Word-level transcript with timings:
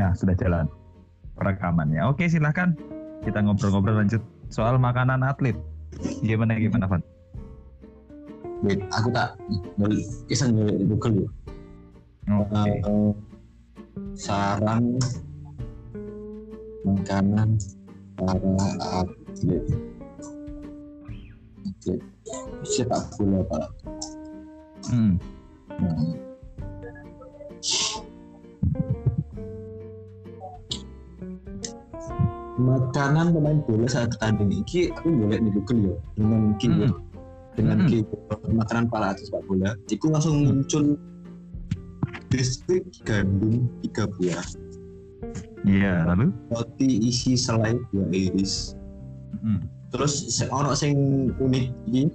Nah, 0.00 0.16
sudah 0.16 0.32
jalan 0.32 0.64
rekamannya. 1.36 2.00
Oke, 2.08 2.24
silahkan 2.24 2.72
kita 3.20 3.44
ngobrol-ngobrol 3.44 4.00
lanjut 4.00 4.24
soal 4.48 4.80
makanan 4.80 5.20
atlet. 5.20 5.52
Gimana 6.24 6.56
gimana, 6.56 6.88
Van? 6.88 7.04
Wait, 8.64 8.80
aku 8.96 9.12
tak 9.12 9.36
kisah 10.24 10.48
di 10.48 10.88
Google 10.88 11.28
ya. 11.28 11.28
Oke. 12.40 12.64
Eh, 12.80 13.12
saran 14.16 14.96
makanan 16.80 17.60
para 18.16 18.56
atlet 19.04 19.64
atlet 21.60 22.00
sepak 22.64 23.04
bola 23.20 23.40
pak 23.44 23.68
Hmm. 24.88 25.20
Nah. 25.76 26.29
Makanan 32.60 33.32
pemain 33.32 33.58
bola 33.64 33.88
saat 33.88 34.12
bertanding 34.16 34.52
ini 34.52 34.92
aku 34.92 35.08
boleh 35.08 35.38
di 35.40 35.50
Google 35.50 35.80
ya 35.80 35.94
dengan 36.14 36.42
keyword 36.60 36.94
dengan 37.56 37.76
Hmm. 37.82 37.88
keyword 37.88 38.40
makanan 38.52 38.84
para 38.92 39.06
atlet 39.16 39.26
sepak 39.26 39.42
bola 39.48 39.70
itu 39.88 40.06
langsung 40.06 40.34
muncul 40.44 40.84
biskuit 42.28 42.84
gandum 43.02 43.66
tiga 43.82 44.06
buah 44.06 44.46
Iya, 45.60 46.08
lalu? 46.08 46.32
roti 46.48 46.88
isi 47.08 47.36
selai 47.36 47.76
dua 47.90 48.06
iris 48.12 48.76
Hmm. 49.40 49.64
terus 49.88 50.28
ono 50.52 50.76
sing 50.76 50.94
unik 51.40 51.66
ini 51.88 52.12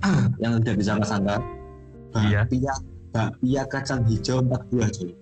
yang 0.42 0.62
tidak 0.62 0.78
disangka-sangka 0.80 1.42
Iya. 2.16 2.46
bakpia 2.46 2.74
bakpia 3.10 3.62
kacang 3.66 4.02
hijau 4.06 4.38
empat 4.40 4.62
buah 4.70 4.90
coy 4.90 5.12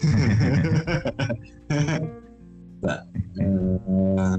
Mbak 2.80 3.00
eh, 3.38 4.36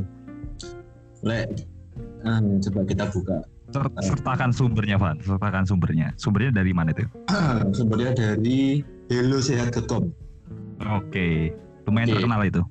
le 1.22 1.40
ah, 2.26 2.40
coba 2.42 2.82
kita 2.84 3.06
buka 3.10 3.38
Ser- 3.72 3.96
sertakan 4.04 4.52
sumbernya, 4.52 5.00
Van. 5.00 5.16
Sertakan 5.24 5.64
sumbernya. 5.64 6.12
Sumbernya 6.20 6.52
dari 6.52 6.76
mana 6.76 6.92
itu? 6.92 7.08
sumbernya 7.78 8.12
dari 8.12 8.84
hellosehat.com 9.08 10.12
Oke. 10.92 11.56
Lumayan 11.88 12.12
Oke. 12.12 12.16
terkenal 12.20 12.42
itu. 12.44 12.62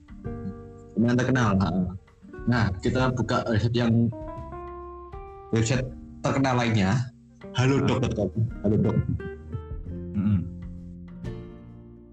lumayan 0.93 1.17
terkenal 1.17 1.49
nah 2.45 2.69
kita 2.83 3.09
buka 3.15 3.41
website 3.49 3.73
yang 3.73 4.11
website 5.51 5.87
terkenal 6.21 6.57
lainnya 6.57 6.93
halodoc.com 7.57 8.29
halodoc 8.61 8.97
Hmm. 10.13 10.45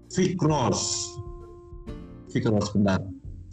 Vicross 0.08 1.12
Vicross 2.32 2.72
bentar 2.72 3.02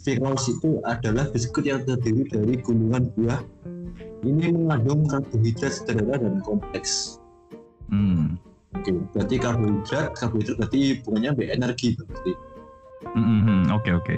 Vicross 0.06 0.46
itu 0.46 0.78
adalah 0.86 1.26
biskuit 1.34 1.66
yang 1.66 1.82
terdiri 1.82 2.22
dari 2.30 2.54
gulungan 2.62 3.10
buah 3.18 3.42
ini 4.22 4.54
mengandung 4.54 5.02
karbohidrat 5.10 5.82
sederhana 5.82 6.22
dan 6.22 6.38
kompleks 6.46 7.18
Hmm. 7.90 8.38
oke 8.74 8.90
berarti 9.14 9.36
karbohidrat 9.38 10.14
karbohidrat 10.14 10.56
berarti 10.62 11.02
hubungannya 11.02 11.30
be 11.34 11.44
energi 11.50 11.98
berarti 11.98 12.32
Hmm, 13.06 13.22
hmm, 13.22 13.40
hmm. 13.44 13.62
Oke, 13.76 13.90
oke. 13.94 14.16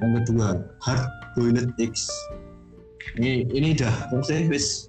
yang 0.00 0.16
kedua 0.24 0.64
hard 0.80 1.04
boiled 1.36 1.70
eggs 1.76 2.08
ini 3.20 3.44
ini 3.52 3.76
dah 3.76 3.92
maksudnya 4.08 4.48
wis 4.48 4.88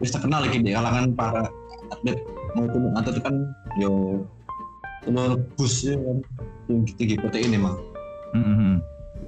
wis 0.00 0.08
terkenal 0.08 0.40
lagi 0.40 0.64
di 0.64 0.72
kalangan 0.72 1.12
para 1.12 1.44
atlet 1.92 2.16
maupun 2.56 2.96
atlet 2.96 3.20
kan 3.20 3.36
yo 3.76 4.24
telur 5.08 5.40
rebus 5.40 5.74
ya 5.82 5.96
kan 5.96 6.18
yang 6.68 6.78
tinggi 6.94 7.16
protein 7.16 7.56
emang 7.56 7.76
Hmm, 8.28 8.44
hmm, 8.44 8.56
hmm. 8.60 8.76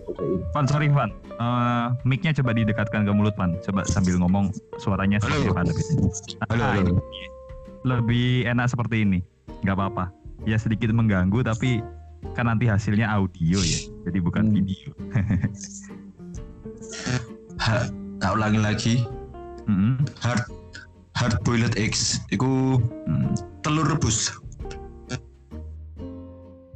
protein 0.05 0.31
Van, 0.53 0.67
sorry 0.69 0.89
Van. 0.93 1.09
Eh, 1.41 1.87
mic-nya 2.05 2.37
coba 2.37 2.53
didekatkan 2.53 3.09
ke 3.09 3.13
mulut 3.17 3.33
Van. 3.33 3.57
Coba 3.65 3.81
sambil 3.89 4.21
ngomong 4.21 4.53
suaranya 4.77 5.17
seperti. 5.17 5.49
Van. 5.49 5.65
Halo, 6.53 6.61
Ah, 6.61 6.77
halo. 6.77 7.01
Lebih 7.81 8.45
enak 8.45 8.69
seperti 8.69 9.09
ini. 9.09 9.25
Nggak 9.65 9.73
apa-apa. 9.73 10.05
Ya 10.45 10.61
sedikit 10.61 10.93
mengganggu 10.93 11.41
tapi 11.41 11.81
kan 12.37 12.45
nanti 12.45 12.69
hasilnya 12.69 13.09
audio 13.09 13.57
ya. 13.57 13.81
Jadi 14.05 14.19
bukan 14.21 14.53
Hmm. 14.53 14.55
video. 14.61 14.93
ha, 17.57 17.89
tak 18.21 18.31
ulangi 18.37 18.61
lagi 18.61 18.95
Hmm, 19.65 20.03
hard 20.21 20.43
hard 21.15 21.37
boiled 21.47 21.79
eggs 21.79 22.19
itu 22.29 22.77
hmm. 23.07 23.33
telur 23.63 23.87
rebus 23.87 24.35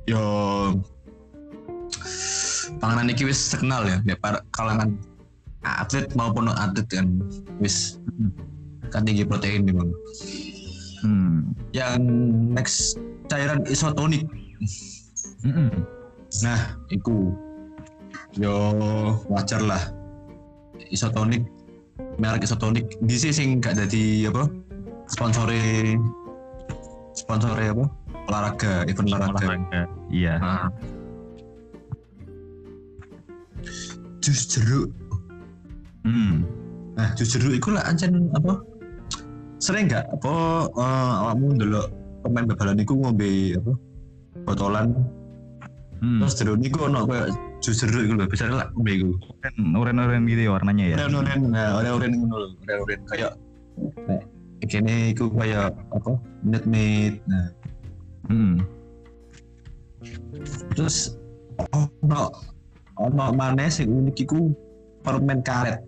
yo. 0.08 0.22
Panganan 2.80 3.12
iki 3.12 3.28
wis 3.28 3.52
terkenal 3.52 3.86
ya 3.86 3.98
ya 4.04 4.16
para 4.18 4.40
kalangan 4.52 4.98
atlet 5.64 6.10
maupun 6.16 6.48
non 6.48 6.56
atlet 6.56 6.84
kan 6.90 7.06
wis 7.60 8.00
kan 8.92 9.04
tinggi 9.04 9.24
protein 9.24 9.64
memang 9.64 9.88
Hmm. 11.04 11.52
yang 11.76 12.00
next 12.56 12.96
cairan 13.28 13.60
isotonik. 13.68 14.24
Hmm, 15.44 15.52
hmm. 15.68 15.70
nah 16.40 16.80
itu 16.88 17.36
yo 18.40 18.56
wajar 19.28 19.60
lah. 19.60 19.92
Isotonik 20.88 21.44
merek 22.16 22.48
isotonik. 22.48 22.88
Di 23.04 23.20
sini 23.20 23.32
sing 23.36 23.48
gak 23.60 23.76
jadi 23.84 24.32
apa? 24.32 24.48
Sponsore 25.12 25.60
sponsore 27.12 27.68
apa 27.68 27.84
olahraga 28.28 28.72
event 28.88 29.08
olahraga 29.12 29.44
Olahraga. 29.44 29.82
Iya. 30.08 30.34
Nah. 30.40 30.68
jus 34.20 34.40
jeruk 34.48 34.88
Hmm. 36.04 36.44
nah 36.96 37.08
jus 37.16 37.32
jeruk 37.32 37.56
itu 37.56 37.68
lah 37.72 37.84
ancen 37.88 38.28
apa 38.36 38.60
sering 39.56 39.88
gak 39.88 40.04
apa 40.12 40.32
eh, 40.76 41.12
awakmu 41.24 41.56
ndelok 41.56 41.88
pemain 42.24 42.44
babalan 42.48 42.80
iku 42.84 42.92
ngombe 43.00 43.56
apa 43.56 43.72
botolan 44.44 44.92
Hmm. 46.04 46.20
terus 46.20 46.36
jeruk 46.36 46.60
niku 46.60 46.84
ono 46.84 47.08
kayak 47.08 47.32
jus 47.64 47.80
jeruk 47.80 48.04
iku 48.04 48.12
lho 48.20 48.28
bisa 48.28 48.44
lah 48.52 48.68
ngombe 48.76 48.92
iku 48.92 49.08
Oren-oren 49.72 50.28
gitu 50.28 50.48
ya 50.48 50.50
warnanya 50.52 50.84
ya. 50.84 50.96
Oren-oren, 51.00 51.40
nah 51.48 51.80
oren-oren 51.80 52.10
ngono 52.12 52.36
lho, 52.36 52.48
oren-oren 52.60 53.00
kayak 53.08 53.32
kene 54.68 55.12
iku 55.12 55.28
kayak 55.32 55.72
apa? 55.92 56.16
Nutmeg. 56.44 57.20
Nah, 57.28 57.52
Hmm. 58.28 58.64
terus 60.76 61.16
ono 61.72 62.28
ono 63.00 63.24
maneh 63.32 63.68
sing 63.72 63.88
unik 63.88 64.16
iku 64.28 64.52
permen 65.04 65.44
karet. 65.44 65.80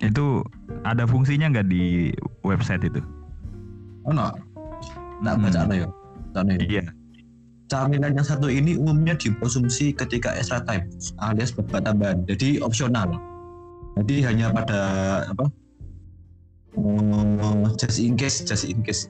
Itu 0.00 0.44
ada 0.84 1.08
fungsinya 1.08 1.48
nggak 1.52 1.68
di 1.68 2.12
website 2.44 2.84
itu? 2.84 3.00
Ono. 4.08 4.28
Hmm. 5.24 5.40
baca. 5.40 5.64
Baca 5.64 5.72
ya. 5.72 5.88
Iya. 6.60 6.84
Camilan 7.72 8.12
yang 8.12 8.28
satu 8.28 8.52
ini 8.52 8.76
umumnya 8.76 9.16
dikonsumsi 9.16 9.96
ketika 9.96 10.36
extra 10.36 10.60
time 10.68 10.84
alias 11.24 11.48
babak 11.56 11.88
tambahan. 11.88 12.20
Jadi 12.28 12.60
opsional. 12.60 13.16
Jadi 13.96 14.26
hanya 14.26 14.52
pada 14.52 14.80
apa? 15.32 15.48
Oh, 16.74 17.70
just 17.78 18.02
in 18.02 18.18
case, 18.18 18.42
just 18.42 18.66
in 18.66 18.82
case. 18.82 19.08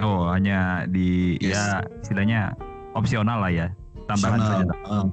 Oh, 0.00 0.26
hanya 0.26 0.88
di 0.88 1.38
Yes. 1.38 1.54
ya 1.54 1.64
istilahnya 2.02 2.40
opsional 2.92 3.38
lah 3.38 3.52
ya. 3.52 3.66
Tambahan 4.04 4.38
Opsional. 4.38 4.60
saja. 4.60 4.74
Ah. 4.90 5.06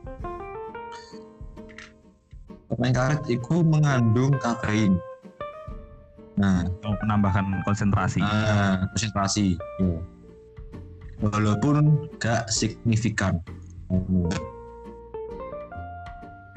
Permen 2.68 2.92
karet 2.92 3.22
itu 3.28 3.56
mengandung 3.62 4.32
kafein. 4.40 4.96
Nah, 6.40 6.66
Mau 6.82 6.96
menambahkan 7.04 7.62
konsentrasi. 7.64 8.24
ah, 8.24 8.88
konsentrasi. 8.96 9.60
Iya. 9.78 10.00
Walaupun 11.22 12.10
gak 12.18 12.50
signifikan. 12.50 13.38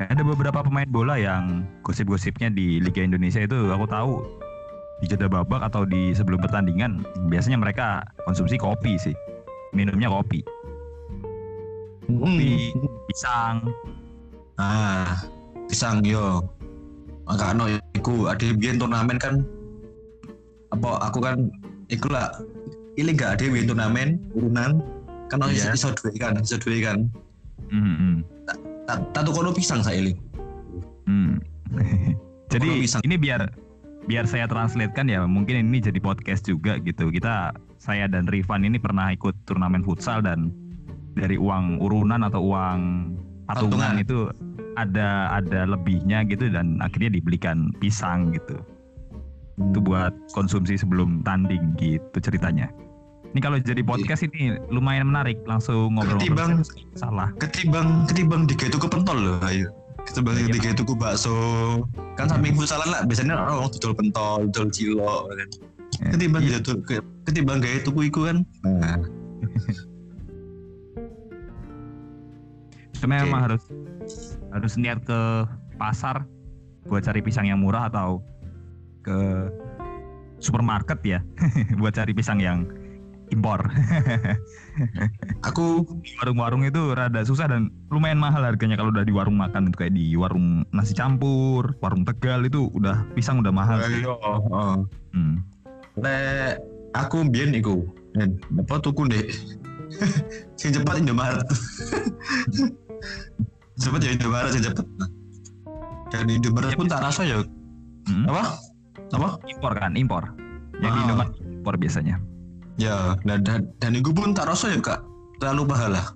Ada 0.00 0.22
beberapa 0.24 0.64
pemain 0.64 0.88
bola 0.88 1.20
yang 1.20 1.68
gosip-gosipnya 1.82 2.48
di 2.48 2.80
Liga 2.80 3.04
Indonesia 3.04 3.38
itu 3.38 3.70
aku 3.70 3.84
tahu 3.84 4.12
di 5.04 5.12
jeda 5.12 5.28
babak 5.28 5.60
atau 5.60 5.84
di 5.84 6.16
sebelum 6.16 6.40
pertandingan 6.40 7.04
biasanya 7.28 7.60
mereka 7.60 8.00
konsumsi 8.24 8.56
kopi 8.56 8.96
sih. 8.96 9.12
Minumnya 9.76 10.08
kopi, 10.08 10.40
kopi, 12.08 12.72
pisang. 13.04 13.68
Ah, 14.56 15.18
pisang 15.66 16.00
yo. 16.00 16.40
Maka 17.26 17.52
no 17.52 17.68
iku 17.92 18.32
ada 18.32 18.48
biyen 18.54 18.78
turnamen 18.78 19.20
kan 19.20 19.44
apa 20.70 21.04
aku 21.04 21.20
kan 21.20 21.48
iku 21.88 22.08
lah 22.08 22.32
ini 22.94 23.12
gak 23.12 23.40
ada 23.40 23.44
biyen 23.48 23.66
turnamen 23.66 24.08
urunan 24.32 24.80
kan 25.28 25.40
ono 25.40 25.50
Iya. 25.50 25.72
iso 25.74 25.92
duwe 25.92 26.16
kan, 26.16 26.36
iso 26.38 26.56
duwe 26.56 26.80
kan. 26.80 27.04
Hmm, 27.68 27.96
hmm, 27.96 28.16
Tak 28.84 28.98
tak 29.12 29.22
tukono 29.24 29.50
pisang 29.50 29.80
saya 29.80 30.00
ini. 30.00 30.12
hmm. 31.08 31.40
Jadi 32.52 32.68
Kono 32.70 32.82
pisang. 32.84 33.00
ini 33.02 33.16
biar 33.18 33.40
biar 34.04 34.28
saya 34.28 34.44
translatekan 34.44 35.08
ya 35.08 35.24
mungkin 35.24 35.64
ini 35.64 35.80
jadi 35.80 35.96
podcast 35.98 36.44
juga 36.44 36.76
gitu. 36.80 37.08
Kita 37.08 37.52
saya 37.80 38.04
dan 38.08 38.28
Rifan 38.28 38.64
ini 38.64 38.76
pernah 38.76 39.12
ikut 39.12 39.32
turnamen 39.48 39.80
futsal 39.84 40.20
dan 40.20 40.52
dari 41.14 41.38
uang 41.38 41.78
urunan 41.80 42.20
atau 42.26 42.42
uang 42.52 42.80
patungan 43.46 44.00
itu 44.00 44.28
ada 44.74 45.30
ada 45.30 45.64
lebihnya 45.70 46.26
gitu 46.26 46.50
dan 46.50 46.82
akhirnya 46.82 47.14
dibelikan 47.14 47.70
pisang 47.78 48.34
gitu. 48.34 48.58
Itu 49.70 49.78
buat 49.78 50.10
konsumsi 50.34 50.74
sebelum 50.74 51.22
tanding 51.22 51.78
gitu 51.78 52.18
ceritanya. 52.18 52.68
Ini 53.34 53.42
kalau 53.42 53.58
jadi 53.58 53.82
podcast 53.82 54.22
ini 54.30 54.54
lumayan 54.70 55.10
menarik 55.10 55.42
langsung 55.42 55.98
ngobrol-ngobrol 55.98 56.62
Ketimbang- 56.62 56.94
salah. 56.94 57.28
ketimbang 57.42 58.06
ketimbang 58.06 58.46
digawe 58.46 58.70
tuku 58.70 58.86
pentol 58.86 59.18
loh 59.18 59.38
ayo 59.50 59.66
ketimbang 60.04 60.36
Iya. 60.36 60.52
digawe 60.52 60.74
tuku 60.76 60.94
bakso. 60.96 61.36
Kan 62.14 62.28
samping 62.28 62.54
futsalan 62.54 62.88
lah. 62.88 63.02
Biasanya 63.08 63.34
orang 63.36 63.68
dodol 63.72 63.92
pentol 63.96 64.40
dodol 64.52 64.68
cilok 64.70 65.22
kan. 65.32 65.48
Ya. 65.94 66.10
ketimbang 66.10 66.42
gitu 66.42 66.72
ketimbang 67.22 67.58
gawe 67.62 67.78
tuku 67.86 68.00
iku 68.10 68.20
kan. 68.26 68.42
Nah. 68.66 68.98
Oke. 73.04 73.10
memang 73.10 73.44
harus 73.44 73.62
harus 74.48 74.72
niat 74.80 74.96
ke 75.04 75.20
pasar 75.76 76.24
buat 76.88 77.04
cari 77.04 77.20
pisang 77.20 77.44
yang 77.44 77.60
murah 77.60 77.92
atau 77.92 78.24
ke 79.04 79.48
supermarket 80.40 81.00
ya. 81.04 81.20
Buat 81.80 81.96
cari 81.96 82.12
pisang 82.16 82.40
yang 82.40 82.64
impor. 83.30 83.60
aku 85.48 85.86
Di 86.02 86.12
warung-warung 86.18 86.62
itu 86.62 86.92
rada 86.92 87.22
susah 87.22 87.46
dan 87.46 87.70
lumayan 87.88 88.18
mahal 88.18 88.42
harganya 88.42 88.74
kalau 88.74 88.90
udah 88.90 89.02
di 89.02 89.14
warung 89.14 89.38
makan 89.38 89.68
itu 89.68 89.76
kayak 89.78 89.94
di 89.94 90.12
warung 90.14 90.66
nasi 90.70 90.92
campur, 90.92 91.72
warung 91.78 92.02
Tegal 92.02 92.42
itu 92.42 92.68
udah 92.72 93.06
pisang 93.12 93.38
udah 93.38 93.54
mahal. 93.54 93.78
sih. 93.82 94.02
ayo 94.02 94.18
oh. 94.18 94.84
Hmm. 95.12 95.40
Lek 95.94 96.58
aku 96.92 97.22
mbiyen 97.22 97.54
iku 97.54 97.86
apa 98.58 98.78
tuku 98.78 99.06
ndek 99.06 99.26
sing 100.58 100.70
cepat 100.70 100.98
Indomaret 100.98 101.46
cepet 103.82 104.00
ya 104.00 104.10
Indomaret 104.12 104.50
sing 104.50 104.62
cepet 104.62 104.86
dan 106.10 106.26
Indomaret 106.26 106.74
pun 106.74 106.86
tak 106.86 107.02
rasa 107.02 107.22
ya 107.22 107.38
Hmm. 108.04 108.28
apa 108.28 108.60
apa 109.16 109.28
Impor 109.48 109.72
kan, 109.72 109.96
impor. 109.96 110.28
Yang 110.76 110.92
di 110.92 110.98
Ah. 110.98 111.04
Indomaret 111.08 111.32
impor 111.40 111.74
biasanya. 111.80 112.20
Ya 112.76 113.14
dan 113.22 113.40
dan, 113.42 113.60
dan 113.78 113.92
iku 113.92 114.10
pun 114.10 114.32
tak 114.32 114.46
rasa 114.46 114.70
ya 114.70 114.78
kak 114.78 115.00
terlalu 115.38 115.62
mahal 115.66 115.90
lah 115.92 116.06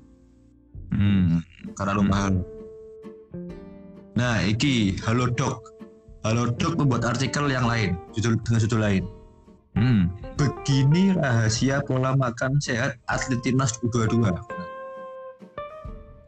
Hmm. 0.88 1.44
terlalu 1.76 2.02
Hmm. 2.02 2.10
mahal 2.10 2.32
nah 4.14 4.40
iki 4.40 4.96
Halodoc 5.04 5.60
Halodoc 6.24 6.74
membuat 6.74 7.06
artikel 7.06 7.46
yang 7.46 7.64
lain 7.64 7.94
judul 8.12 8.40
dengan 8.40 8.60
judul 8.60 8.80
lain 8.80 9.04
Hmm. 9.76 10.10
begini 10.34 11.14
rahasia 11.14 11.78
pola 11.80 12.10
makan 12.12 12.58
sehat 12.58 12.98
atlet 13.06 13.38
timnas 13.40 13.78
U22 13.78 14.26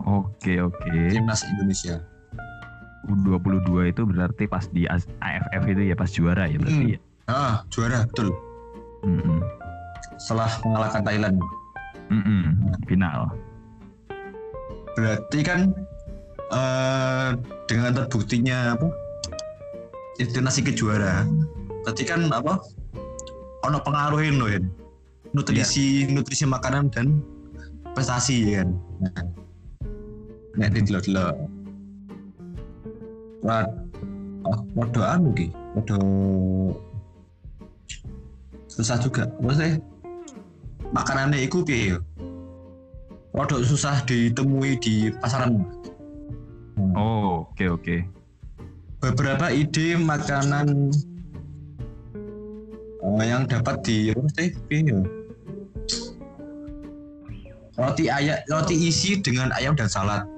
Oke, 0.00 0.56
oke. 0.58 0.92
timnas 1.08 1.42
Indonesia 1.44 2.00
U22 3.06 3.68
itu 3.90 4.02
berarti 4.04 4.44
pas 4.44 4.64
di 4.66 4.84
AFF 4.86 5.62
itu 5.66 5.82
ya 5.82 5.94
pas 5.94 6.08
juara 6.08 6.46
ya 6.46 6.56
berarti 6.56 6.84
Hmm. 6.84 6.94
ya. 6.94 6.98
ah 7.26 7.54
juara 7.68 8.04
betul 8.06 8.28
Mm-mm. 9.00 9.40
Setelah 10.18 10.50
mengalahkan 10.64 11.02
Thailand 11.04 11.36
Mm-mm. 12.10 12.42
Final. 12.90 13.30
berarti 14.98 15.38
kan 15.46 15.60
eh 16.50 17.30
dengan 17.70 17.94
terbuktinya 17.94 18.74
apa 18.74 18.90
timnas 20.18 20.58
ke 20.58 20.74
juara 20.74 21.24
berarti 21.86 22.02
kan 22.02 22.26
apa 22.34 22.58
ono 23.64 23.78
pengaruhin 23.80 24.36
loh 24.36 24.50
ya 24.50 24.60
nutrisi 25.30 26.10
nutrisi 26.10 26.44
makanan 26.44 26.90
dan 26.90 27.22
prestasi 27.94 28.50
ya 28.50 28.66
kan 28.66 28.68
nah, 28.98 29.24
nek 30.58 30.74
didelok-delok 30.74 31.38
Wah, 33.40 33.64
podo 34.76 35.00
anu 35.00 35.32
ki, 35.32 35.48
susah 38.68 39.00
juga. 39.00 39.32
Maksudnya 39.40 39.80
makanannya 40.94 41.46
iku 41.46 41.62
piye? 41.62 41.98
Podo 43.30 43.62
susah 43.62 44.02
ditemui 44.04 44.78
di 44.82 45.08
pasaran. 45.22 45.62
Oh, 46.98 47.46
oke 47.46 47.66
oke. 47.70 47.96
Beberapa 49.00 49.48
ide 49.54 49.96
makanan 49.96 50.90
eh, 53.00 53.24
yang 53.24 53.46
dapat 53.48 53.80
di 53.86 54.10
apa 54.12 54.28
sih? 54.36 54.50
Ya? 54.68 54.98
Roti 57.80 58.12
ayam, 58.12 58.36
roti 58.52 58.76
isi 58.76 59.16
dengan 59.24 59.48
ayam 59.56 59.72
dan 59.72 59.88
salad. 59.88 60.28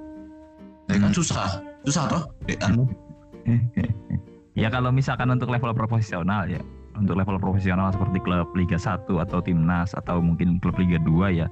Ya 0.87 0.95
kan 0.99 1.11
Hmm. 1.11 1.17
susah, 1.17 1.59
susah 1.83 2.07
toh? 2.07 2.23
Anu. 2.63 2.87
ya 4.61 4.71
kalau 4.71 4.93
misalkan 4.95 5.27
untuk 5.27 5.51
level 5.51 5.75
profesional 5.75 6.47
ya, 6.47 6.61
untuk 6.93 7.17
level 7.17 7.37
profesional 7.41 7.89
seperti 7.89 8.21
klub 8.21 8.49
Liga 8.53 8.77
1 8.77 9.05
atau 9.09 9.39
timnas 9.41 9.91
atau 9.97 10.21
mungkin 10.21 10.61
klub 10.61 10.77
Liga 10.77 11.01
2 11.01 11.39
ya, 11.39 11.47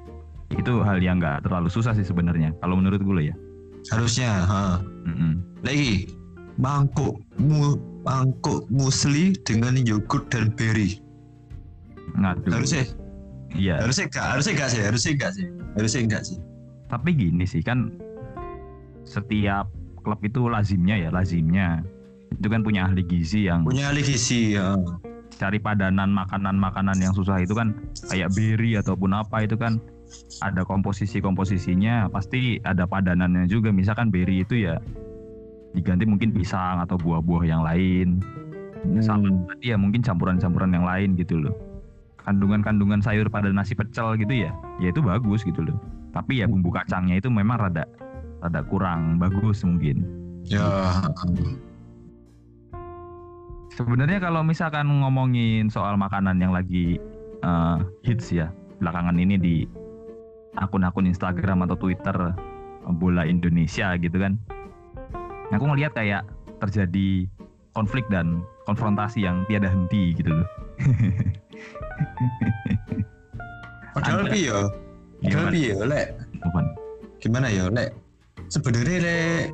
itu 0.53 0.81
hal 0.85 1.01
yang 1.01 1.17
nggak 1.17 1.45
terlalu 1.47 1.67
susah 1.71 1.95
sih 1.97 2.05
sebenarnya. 2.05 2.53
Kalau 2.61 2.77
menurut 2.77 3.01
gue 3.01 3.33
ya. 3.33 3.35
Harusnya, 3.89 4.29
ha. 4.45 4.77
Mm-mm. 5.09 5.41
lagi 5.65 6.05
mangkuk 6.61 7.17
mu, 7.41 7.73
mangkuk 8.05 8.69
musli 8.69 9.33
dengan 9.41 9.73
yogurt 9.81 10.29
dan 10.29 10.53
berry 10.53 11.01
Ngaduh. 12.13 12.53
harusnya 12.53 12.85
Iya. 13.57 13.81
harusnya 13.81 14.05
enggak 14.07 14.25
harusnya 14.37 14.53
enggak 14.53 14.69
sih 14.69 14.81
harusnya 14.85 15.11
enggak 15.17 15.31
sih 15.33 15.45
harusnya 15.73 16.01
enggak 16.05 16.23
sih 16.27 16.37
Tapi 16.91 17.09
gini 17.15 17.45
sih 17.47 17.63
kan 17.65 17.89
setiap 19.01 19.71
klub 20.05 20.19
itu 20.21 20.45
lazimnya 20.45 20.97
ya, 20.97 21.09
lazimnya 21.09 21.81
itu 22.31 22.47
kan 22.47 22.61
punya 22.61 22.85
ahli 22.85 23.01
gizi 23.01 23.49
yang 23.49 23.65
punya 23.65 23.89
ahli 23.89 24.05
gizi 24.05 24.55
ya. 24.59 24.77
Cari 25.41 25.57
padanan 25.57 26.13
makanan-makanan 26.13 27.01
yang 27.01 27.17
susah 27.17 27.41
itu 27.41 27.57
kan 27.57 27.73
kayak 28.13 28.29
berry 28.37 28.77
ataupun 28.77 29.17
apa 29.17 29.49
itu 29.49 29.57
kan 29.57 29.81
ada 30.45 30.61
komposisi-komposisinya 30.61 32.13
pasti 32.13 32.61
ada 32.61 32.85
padanannya 32.85 33.49
juga. 33.49 33.73
Misalkan 33.73 34.13
berry 34.13 34.45
itu 34.45 34.69
ya 34.69 34.77
diganti 35.73 36.05
mungkin 36.05 36.29
pisang 36.29 36.77
atau 36.85 37.01
buah-buah 37.01 37.43
yang 37.49 37.65
lain. 37.65 38.21
Salad 39.01 39.29
Hmm. 39.29 39.45
tadi 39.49 39.73
ya 39.73 39.77
mungkin 39.77 40.01
campuran-campuran 40.05 40.73
yang 40.77 40.85
lain 40.85 41.17
gitu 41.17 41.41
loh. 41.41 41.55
Kandungan-kandungan 42.21 43.01
sayur 43.01 43.25
pada 43.33 43.49
nasi 43.49 43.73
pecel 43.73 44.13
gitu 44.21 44.45
ya 44.45 44.53
ya 44.77 44.93
itu 44.93 45.01
bagus 45.01 45.41
gitu 45.41 45.65
loh. 45.65 45.77
Tapi 46.13 46.43
ya 46.43 46.45
bumbu 46.45 46.69
kacangnya 46.69 47.17
itu 47.17 47.33
memang 47.33 47.57
rada 47.57 47.85
rada 48.45 48.61
kurang 48.65 49.17
bagus 49.17 49.65
mungkin. 49.65 50.05
Ya 50.45 50.65
Sebenarnya 53.71 54.19
kalau 54.19 54.43
misalkan 54.43 54.87
ngomongin 54.87 55.71
soal 55.71 55.95
makanan 55.95 56.37
yang 56.39 56.51
lagi 56.51 56.99
eh, 57.41 57.77
hits 58.03 58.31
ya 58.31 58.51
belakangan 58.83 59.15
ini 59.15 59.35
di 59.39 59.55
akun-akun 60.59 61.07
Instagram 61.07 61.63
atau 61.65 61.79
Twitter 61.79 62.15
eh, 62.35 62.93
bola 62.95 63.23
Indonesia 63.23 63.95
gitu 63.95 64.17
kan. 64.19 64.35
Aku 65.51 65.67
ngelihat 65.67 65.95
kayak 65.95 66.23
terjadi 66.63 67.27
konflik 67.75 68.07
dan 68.11 68.43
konfrontasi 68.67 69.23
yang 69.23 69.43
tiada 69.47 69.67
henti 69.67 70.15
gitu 70.15 70.31
loh. 70.31 70.47
padahal 73.95 74.23
Ada. 74.25 74.31
pi 74.31 74.39
ya 74.47 74.59
padahal 75.21 75.21
Gimana? 75.21 75.51
pi 75.53 75.59
ya 75.61 75.75
lek 75.85 76.07
gimana 77.21 77.47
ya 77.51 77.65
lek 77.69 77.89
sebenarnya 78.49 78.97
lek 79.03 79.45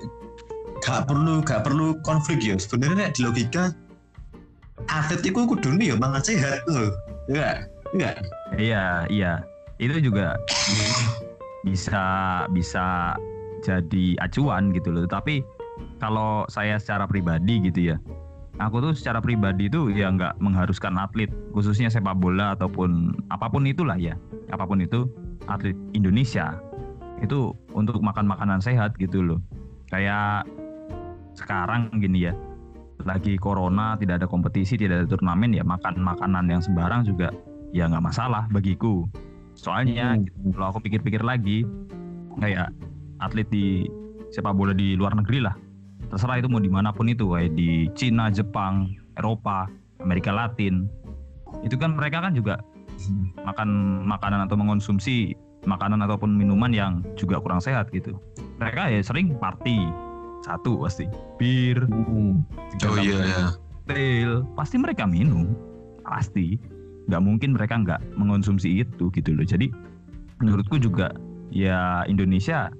gak 0.79 1.09
perlu 1.09 1.43
gak 1.43 1.61
perlu 1.65 1.97
konflik 2.05 2.39
ya 2.45 2.55
sebenarnya 2.55 3.09
lek 3.09 3.11
di 3.17 3.21
logika 3.25 3.73
atlet 4.85 5.21
itu 5.25 5.41
kudu 5.41 5.73
ya 5.81 5.97
mangan 5.97 6.21
sehat 6.21 6.61
tuh 6.69 6.93
enggak 7.25 7.65
enggak 7.97 8.15
Iya, 8.55 9.03
iya. 9.11 9.43
Itu 9.77 9.99
juga 9.99 10.39
bisa 11.67 12.05
bisa 12.55 13.17
jadi 13.59 14.15
acuan 14.23 14.71
gitu 14.71 14.93
loh. 14.93 15.03
Tapi 15.03 15.43
kalau 15.99 16.47
saya 16.47 16.79
secara 16.79 17.03
pribadi 17.09 17.59
gitu 17.67 17.93
ya, 17.93 17.95
aku 18.61 18.79
tuh 18.79 18.93
secara 18.95 19.19
pribadi 19.19 19.67
tuh 19.67 19.91
ya 19.91 20.07
nggak 20.07 20.39
mengharuskan 20.39 20.95
atlet, 20.95 21.29
khususnya 21.51 21.91
sepak 21.91 22.15
bola 22.15 22.55
ataupun 22.55 23.13
apa 23.33 23.51
pun 23.51 23.67
itulah 23.67 23.99
ya, 23.99 24.15
apa 24.53 24.63
pun 24.63 24.79
itu 24.79 25.09
atlet 25.51 25.75
Indonesia 25.91 26.57
itu 27.17 27.49
untuk 27.73 27.97
makan 27.99 28.29
makanan 28.29 28.61
sehat 28.61 28.95
gitu 29.01 29.19
loh. 29.25 29.39
Kayak 29.89 30.45
sekarang 31.37 31.93
gini 32.01 32.29
ya, 32.29 32.33
lagi 33.05 33.37
corona 33.37 33.99
tidak 33.99 34.23
ada 34.23 34.27
kompetisi, 34.27 34.79
tidak 34.79 35.03
ada 35.03 35.07
turnamen 35.07 35.53
ya 35.53 35.61
makan 35.61 36.01
makanan 36.01 36.49
yang 36.49 36.61
sembarang 36.63 37.05
juga 37.05 37.29
ya 37.75 37.85
nggak 37.85 38.03
masalah 38.03 38.49
bagiku. 38.49 39.05
Soalnya 39.57 40.15
Hmm. 40.15 40.25
gitu, 40.25 40.53
kalau 40.53 40.67
aku 40.73 40.79
pikir-pikir 40.85 41.21
lagi 41.25 41.65
kayak 42.37 42.69
atlet 43.17 43.49
di 43.49 43.89
sepak 44.29 44.53
bola 44.53 44.73
di 44.75 44.93
luar 44.93 45.17
negeri 45.17 45.41
lah 45.41 45.55
terserah 46.07 46.39
itu 46.39 46.47
mau 46.47 46.61
di 46.61 46.71
mana 46.71 46.93
pun 46.95 47.09
itu 47.11 47.35
kayak 47.35 47.51
di 47.57 47.91
Cina, 47.97 48.31
Jepang, 48.31 48.95
Eropa, 49.19 49.67
Amerika 49.99 50.31
Latin 50.31 50.87
itu 51.65 51.75
kan 51.75 51.95
mereka 51.95 52.23
kan 52.23 52.35
juga 52.35 52.61
makan 53.43 54.03
makanan 54.07 54.47
atau 54.47 54.55
mengonsumsi 54.59 55.35
makanan 55.67 55.99
ataupun 56.05 56.31
minuman 56.31 56.71
yang 56.71 57.03
juga 57.19 57.41
kurang 57.43 57.59
sehat 57.59 57.91
gitu 57.91 58.15
mereka 58.61 58.87
ya 58.87 59.03
sering 59.03 59.35
party 59.35 59.89
satu 60.47 60.79
pasti. 60.79 61.05
Bir. 61.35 61.83
Oh 62.87 62.97
iya 62.97 63.19
ya. 63.27 63.45
cocktail 63.51 64.47
pasti 64.55 64.75
mereka 64.79 65.03
minum. 65.03 65.51
Pasti. 66.07 66.55
Nggak 67.11 67.23
mungkin 67.23 67.49
mereka 67.55 67.75
nggak 67.83 68.01
mengonsumsi 68.15 68.83
itu 68.83 69.11
gitu 69.11 69.35
loh. 69.35 69.43
Jadi 69.43 69.67
menurutku 70.39 70.79
juga 70.79 71.11
ya 71.51 72.07
Indonesia 72.07 72.71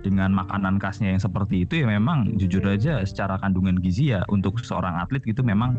dengan 0.00 0.32
makanan 0.32 0.80
khasnya 0.80 1.12
yang 1.12 1.22
seperti 1.22 1.68
itu 1.68 1.84
ya 1.84 1.86
memang 1.86 2.32
jujur 2.40 2.64
aja 2.64 3.04
secara 3.04 3.36
kandungan 3.36 3.76
gizi 3.84 4.16
ya 4.16 4.24
untuk 4.32 4.56
seorang 4.64 4.96
atlet 4.96 5.20
gitu 5.28 5.44
memang 5.44 5.76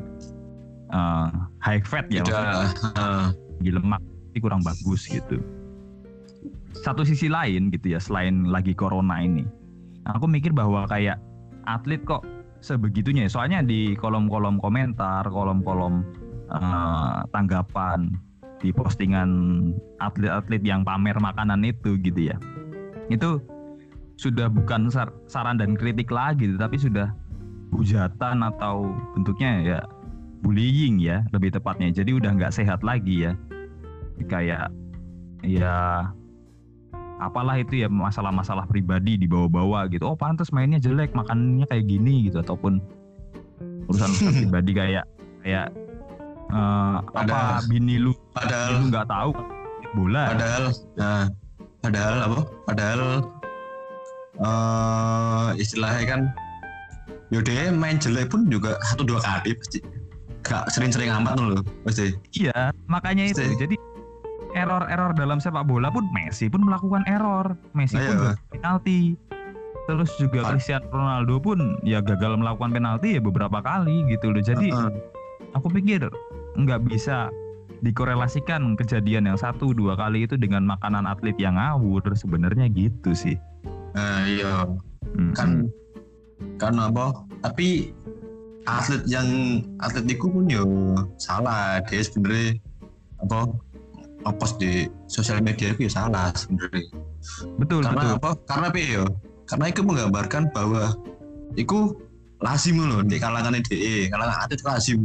eh, 0.93 1.29
high 1.57 1.81
fat 1.81 2.05
ya 2.13 2.21
Tidak. 2.21 2.29
maksudnya. 2.29 3.01
eh, 3.01 3.25
tinggi 3.57 3.71
lemak 3.75 4.01
ini 4.31 4.39
kurang 4.39 4.61
bagus 4.61 5.09
gitu. 5.09 5.41
Satu 6.71 7.03
sisi 7.03 7.27
lain 7.27 7.73
gitu 7.73 7.97
ya 7.97 8.00
selain 8.00 8.47
lagi 8.47 8.71
corona 8.71 9.19
ini 9.19 9.43
aku 10.05 10.25
mikir 10.25 10.53
bahwa 10.53 10.86
kayak 10.89 11.22
atlet 11.70 12.01
kok 12.05 12.25
sebegitunya 12.62 13.25
ya. 13.25 13.31
soalnya 13.31 13.60
di 13.65 13.98
kolom-kolom 13.98 14.62
komentar 14.62 15.25
kolom-kolom 15.29 16.05
eh, 16.50 17.20
tanggapan 17.34 18.10
di 18.62 18.70
postingan 18.70 19.29
atlet-atlet 19.98 20.62
yang 20.62 20.86
pamer 20.86 21.17
makanan 21.17 21.65
itu 21.65 21.98
gitu 22.05 22.29
ya. 22.29 22.38
Itu 23.10 23.41
sudah 24.22 24.53
bukan 24.53 24.93
sar- 24.93 25.17
saran 25.25 25.58
dan 25.58 25.74
kritik 25.74 26.13
lagi 26.13 26.46
tapi 26.62 26.77
sudah 26.77 27.10
hujatan 27.74 28.46
atau 28.46 28.86
bentuknya 29.17 29.51
ya 29.65 29.79
bullying 30.46 31.01
ya 31.01 31.25
lebih 31.34 31.58
tepatnya. 31.58 31.89
Jadi 31.89 32.13
udah 32.22 32.38
nggak 32.38 32.53
sehat 32.53 32.86
lagi 32.86 33.25
ya. 33.25 33.34
Kayak 34.29 34.70
ya 35.41 36.05
apalah 37.22 37.56
itu 37.56 37.86
ya 37.86 37.88
masalah-masalah 37.88 38.66
pribadi 38.66 39.13
dibawa-bawa 39.16 39.86
gitu. 39.88 40.10
Oh 40.10 40.18
pantas 40.18 40.50
mainnya 40.50 40.82
jelek 40.82 41.13
makanannya 41.13 41.70
kayak 41.70 41.86
gini 41.86 42.25
gitu 42.25 42.42
ataupun 42.42 42.82
urusan 43.86 44.10
pribadi 44.42 44.72
kayak 44.74 45.06
kayak 45.46 45.70
eh, 46.50 46.96
apa 46.98 47.13
Padahal- 47.13 47.66
bini 47.70 48.01
lu 48.01 48.12
Padahal 48.34 48.70
lu 48.82 48.84
nggak 48.90 49.08
tahu 49.08 49.32
bola. 49.92 50.24
padahal 50.34 50.63
nah, 50.98 51.25
padahal 51.80 52.16
apa? 52.25 52.40
Padahal 52.66 53.00
eh 54.42 55.50
istilahnya 55.60 56.06
kan 56.08 56.22
yaudah 57.30 57.72
main 57.72 58.00
jelek 58.00 58.32
pun 58.32 58.48
juga 58.48 58.75
satu 58.92 59.06
dua 59.06 59.22
kali 59.22 59.54
pasti. 59.56 59.80
Gak 60.42 60.74
sering-sering 60.74 61.13
amat 61.22 61.38
loh 61.38 61.62
pasti. 61.86 62.18
Iya, 62.34 62.74
makanya 62.90 63.30
itu. 63.30 63.46
Pasti. 63.46 63.62
Jadi 63.62 63.75
error-error 64.53 65.12
dalam 65.13 65.39
sepak 65.39 65.63
bola 65.63 65.88
pun 65.89 66.05
Messi 66.12 66.48
pun 66.48 66.62
melakukan 66.62 67.03
error. 67.05 67.55
Messi 67.72 67.96
pun 67.96 68.03
Iya. 68.03 68.12
gagal 68.15 68.36
penalti. 68.51 69.00
Terus 69.89 70.12
juga 70.15 70.39
Ah. 70.46 70.50
Cristiano 70.53 70.88
Ronaldo 70.88 71.36
pun 71.41 71.60
ya 71.81 72.00
gagal 72.00 72.38
melakukan 72.38 72.72
penalti 72.72 73.17
ya 73.17 73.22
beberapa 73.22 73.60
kali 73.60 74.05
gitu 74.08 74.29
loh. 74.29 74.43
Jadi 74.43 74.70
Heeh. 74.70 74.91
aku 75.51 75.67
pikir 75.72 76.05
nggak 76.55 76.81
bisa 76.86 77.31
dikorelasikan 77.81 78.77
kejadian 78.77 79.25
yang 79.25 79.39
satu 79.41 79.74
dua 79.74 79.98
kali 79.98 80.29
itu 80.29 80.38
dengan 80.38 80.62
makanan 80.70 81.10
atlet 81.10 81.34
yang 81.41 81.58
ngawur 81.58 82.05
sebenarnya 82.13 82.70
gitu 82.70 83.12
sih. 83.12 83.36
nah 83.91 84.24
iya 84.24 84.63
Mm-mm. 85.20 85.36
kan 85.36 85.50
kan 86.55 86.79
apa 86.79 87.12
tapi 87.43 87.91
atlet 88.63 89.03
yang 89.10 89.27
atlet 89.84 90.08
itu 90.08 90.31
pun 90.31 90.48
yo 90.48 90.63
salah 91.20 91.84
dia 91.89 92.00
sebenarnya 92.00 92.55
apa 93.20 93.51
ngepost 94.25 94.56
di 94.62 94.88
sosial 95.10 95.42
media 95.42 95.74
itu 95.74 95.90
ya 95.90 95.92
salah 95.92 96.30
sebenarnya. 96.34 96.86
Betul 97.58 97.82
karena 97.86 98.01
betul. 98.01 98.18
apa? 98.18 98.30
Karena 98.50 98.68
apa 98.70 98.80
ya? 98.80 99.04
Karena 99.50 99.66
itu 99.68 99.82
menggambarkan 99.84 100.44
bahwa 100.56 100.84
itu 101.60 101.80
lazim 102.42 102.78
loh 102.82 103.06
di 103.06 103.22
kalangan 103.22 103.54
DE 103.54 104.10
kalangan 104.10 104.48
atlet 104.48 104.62
lazim 104.66 105.01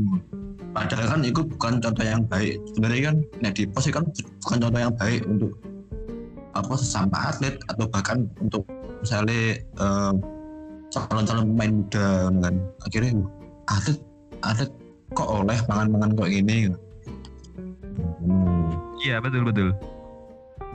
padahal 0.73 1.07
kan 1.09 1.21
itu 1.25 1.41
bukan 1.45 1.73
contoh 1.81 2.05
yang 2.05 2.23
baik. 2.29 2.57
Sebenarnya 2.77 3.03
kan 3.13 3.17
nek 3.41 3.53
di 3.57 3.65
post 3.69 3.89
itu 3.89 3.97
kan 3.97 4.05
bukan 4.45 4.59
contoh 4.69 4.81
yang 4.81 4.95
baik 4.97 5.21
untuk 5.25 5.53
apa 6.57 6.73
sesama 6.77 7.17
atlet 7.33 7.57
atau 7.69 7.85
bahkan 7.89 8.29
untuk 8.41 8.65
misalnya 9.01 9.61
eh, 9.61 10.13
calon-calon 10.93 11.47
pemain 11.57 11.73
muda 11.81 12.09
kan. 12.29 12.55
Akhirnya 12.89 13.13
"Wah, 13.21 13.29
atlet 13.77 13.99
atlet 14.45 14.71
kok 15.17 15.29
oleh 15.29 15.59
mangan-mangan 15.69 16.13
kok 16.17 16.29
gini? 16.29 16.57
hmm. 16.69 16.86
Iya 19.05 19.21
betul 19.21 19.47
betul. 19.47 19.71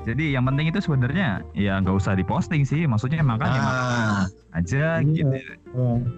Jadi 0.02 0.34
yang 0.34 0.50
penting 0.50 0.74
itu 0.74 0.82
sebenarnya 0.82 1.46
ya 1.54 1.78
nggak 1.78 1.94
usah 1.94 2.18
diposting 2.18 2.66
sih. 2.66 2.90
Maksudnya 2.90 3.22
makan 3.22 3.50
ya 3.54 3.62
makan 3.62 3.86
ah, 3.86 4.22
aja 4.58 4.86
iya. 4.98 5.06
gitu. 5.06 5.38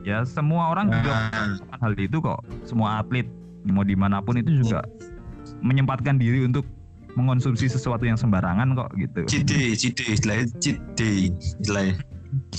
Ya 0.07 0.17
semua 0.23 0.71
orang 0.71 0.87
juga 0.87 1.11
ah. 1.11 1.51
melakukan 1.59 1.79
hal 1.83 1.93
itu 1.99 2.17
kok. 2.23 2.39
Semua 2.63 3.03
atlet 3.03 3.27
mau 3.67 3.83
di 3.83 3.95
mana 3.95 4.23
pun 4.23 4.39
itu 4.39 4.63
juga 4.63 4.83
menyempatkan 5.63 6.19
diri 6.19 6.47
untuk 6.47 6.63
mengonsumsi 7.15 7.69
sesuatu 7.69 8.03
yang 8.07 8.17
sembarangan 8.17 8.73
kok 8.73 8.89
gitu. 8.97 9.21
cheat 9.29 9.45
day, 9.45 9.75
istilahnya 9.75 10.45
cheat 10.57 10.79
day, 10.97 11.29
istilahnya. 11.61 11.95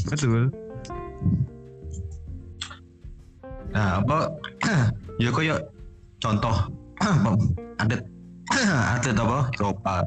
Betul. 0.06 0.52
Nah, 3.74 3.98
apa? 4.04 4.30
ya 5.22 5.34
kayak 5.34 5.66
contoh 6.22 6.54
atlet 7.82 8.13
atlet 8.98 9.16
apa 9.16 9.48
Eropa. 9.56 10.04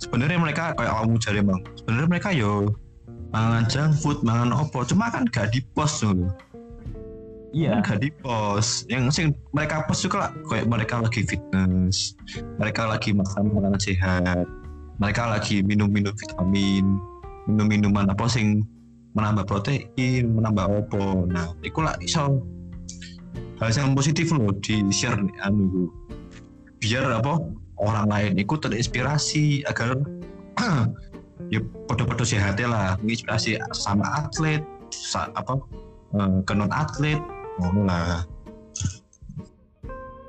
Sebenarnya 0.00 0.38
mereka 0.40 0.72
kayak 0.78 0.92
kamu 0.96 1.14
cari 1.20 1.40
bang. 1.44 1.60
Sebenarnya 1.76 2.08
mereka 2.08 2.28
yo 2.32 2.52
mangan 3.30 3.64
junk 3.70 3.92
food, 3.98 4.18
mangan 4.26 4.50
opo, 4.54 4.82
cuma 4.82 5.10
kan 5.10 5.26
gak 5.30 5.54
di 5.54 5.62
post 5.74 6.02
loh. 6.02 6.30
Iya. 7.54 7.82
Kan 7.82 7.98
gak 7.98 8.00
di 8.02 8.10
post. 8.22 8.86
Yang 8.90 9.04
sing 9.14 9.26
mereka 9.54 9.86
post 9.86 10.06
juga 10.06 10.34
kayak 10.50 10.66
mereka 10.66 11.02
lagi 11.02 11.22
fitness, 11.26 12.14
mereka 12.58 12.90
lagi 12.90 13.14
makan 13.14 13.54
makanan 13.54 13.80
sehat, 13.82 14.46
mereka 14.98 15.30
lagi 15.30 15.62
minum-minum 15.62 16.14
vitamin, 16.14 16.98
minum 17.46 17.66
minuman 17.66 18.10
apa 18.10 18.26
sing 18.26 18.66
menambah 19.14 19.46
protein, 19.46 20.24
menambah 20.34 20.86
opo. 20.86 21.26
Nah, 21.26 21.54
itu 21.66 21.78
lah 21.82 21.98
iso 22.02 22.42
hal 23.60 23.70
yang 23.76 23.92
positif 23.92 24.32
loh 24.32 24.54
di 24.62 24.80
share 24.88 25.20
nih, 25.20 25.36
anu 25.44 25.92
biar 26.80 27.04
apa 27.12 27.44
orang 27.80 28.06
lain. 28.06 28.32
Ikut 28.36 28.60
terinspirasi 28.60 29.64
agar 29.66 29.96
ya 31.54 31.60
podo-podo 31.88 32.22
sehatnya 32.22 32.68
lah. 32.68 32.88
Menginspirasi 33.00 33.58
sama 33.72 34.04
atlet 34.20 34.62
sa- 34.92 35.32
apa 35.34 35.56
eh, 36.14 36.38
ke 36.44 36.52
non 36.52 36.70
atlet 36.70 37.18
lah. 37.60 38.24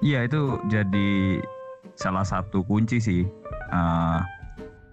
Iya 0.01 0.25
itu 0.25 0.58
jadi 0.72 1.39
salah 1.93 2.25
satu 2.25 2.65
kunci 2.65 2.98
sih 2.98 3.22
eh, 3.70 4.20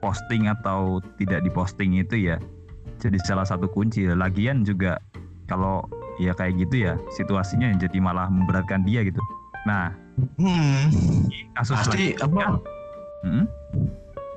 posting 0.03 0.51
atau 0.51 1.01
tidak 1.17 1.47
diposting 1.47 1.97
itu 1.97 2.29
ya. 2.35 2.37
Jadi 2.99 3.19
salah 3.23 3.47
satu 3.47 3.71
kunci. 3.71 4.05
Lagian 4.11 4.67
juga 4.67 4.99
kalau 5.47 5.87
ya 6.19 6.35
kayak 6.35 6.59
gitu 6.67 6.91
ya 6.91 6.99
situasinya 7.15 7.71
jadi 7.79 8.03
malah 8.03 8.27
memberatkan 8.27 8.83
dia 8.83 9.07
gitu. 9.07 9.23
Nah 9.65 9.95
hmm, 10.39 10.81
kasus 11.57 11.75
pasti 11.79 12.15
lagi- 12.15 12.17
apa? 12.23 12.45
Hmm? 13.27 13.45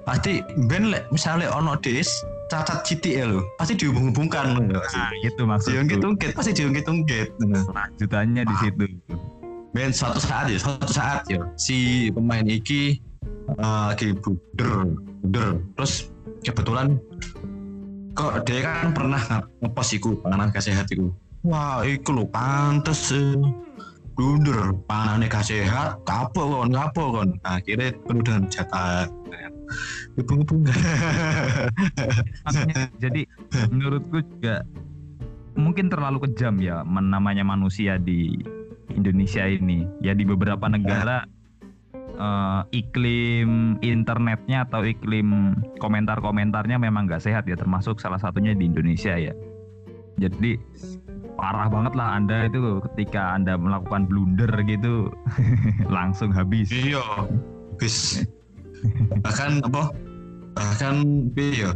pasti 0.02 0.42
ben 0.66 0.90
lek 0.90 1.06
misalnya 1.14 1.54
ono 1.54 1.78
des 1.78 2.10
cacat 2.50 2.82
ya 3.06 3.30
lo 3.30 3.46
pasti 3.56 3.78
dihubung-hubungkan. 3.78 4.60
Nah 4.60 5.12
itu 5.24 5.42
maksudnya 5.46 5.86
diungkit-ungkit 5.88 6.36
pasti 6.36 6.52
diungkit-ungkit. 6.58 7.38
Nah. 7.46 7.64
lanjutannya 7.70 8.44
di 8.44 8.56
situ. 8.60 8.86
Ben 9.72 9.96
suatu 9.96 10.20
saat 10.20 10.52
ya, 10.52 10.60
suatu 10.60 10.90
saat 10.92 11.24
ya 11.32 11.40
si 11.56 12.12
pemain 12.12 12.44
iki 12.44 13.00
lagi 13.56 14.12
buder, 14.20 14.90
buder. 15.24 15.48
Terus 15.80 16.12
kebetulan 16.44 17.00
kok 18.12 18.44
dia 18.44 18.68
kan 18.68 18.92
pernah 18.92 19.22
nge- 19.22 19.48
ngepost 19.64 19.92
iku 19.96 20.10
panganan 20.20 20.52
sehat 20.52 20.92
iku. 20.92 21.14
Wah, 21.48 21.82
iku 21.88 22.14
lho 22.14 22.26
pantes 22.30 23.16
eh, 23.16 23.34
blunder 24.22 24.78
panganannya 24.86 25.34
gak 25.34 25.50
sehat, 25.50 25.98
kapok 26.06 26.46
kon, 26.46 26.70
kapok 26.70 27.08
kon. 27.10 27.30
Akhirnya 27.42 27.90
penuh 28.06 28.22
dengan 28.22 28.46
jatah. 28.54 29.10
Ibu-ibu 30.14 30.62
jadi 33.02 33.22
menurutku 33.74 34.22
juga 34.22 34.62
mungkin 35.58 35.90
terlalu 35.90 36.30
kejam 36.30 36.62
ya 36.62 36.86
men- 36.86 37.10
namanya 37.10 37.42
manusia 37.42 37.98
di 37.98 38.38
Indonesia 38.94 39.48
ini 39.48 39.88
ya 40.04 40.12
di 40.12 40.28
beberapa 40.28 40.68
negara 40.68 41.24
eh, 41.96 42.62
iklim 42.76 43.80
internetnya 43.80 44.68
atau 44.68 44.84
iklim 44.84 45.56
komentar-komentarnya 45.80 46.76
memang 46.76 47.08
nggak 47.08 47.24
sehat 47.24 47.48
ya 47.48 47.56
termasuk 47.56 48.04
salah 48.04 48.20
satunya 48.20 48.52
di 48.52 48.68
Indonesia 48.68 49.16
ya 49.16 49.32
jadi 50.20 50.60
parah 51.42 51.66
banget 51.74 51.98
lah 51.98 52.22
anda 52.22 52.46
itu 52.46 52.78
ketika 52.94 53.34
anda 53.34 53.58
melakukan 53.58 54.06
blunder 54.06 54.54
gitu. 54.70 55.10
Langsung 55.90 56.30
habis. 56.30 56.70
Iya 56.70 57.02
bis 57.82 58.22
bahkan 59.26 59.58
apa? 59.66 59.90
Bahkan 60.54 61.34
bi 61.34 61.66
ya? 61.66 61.74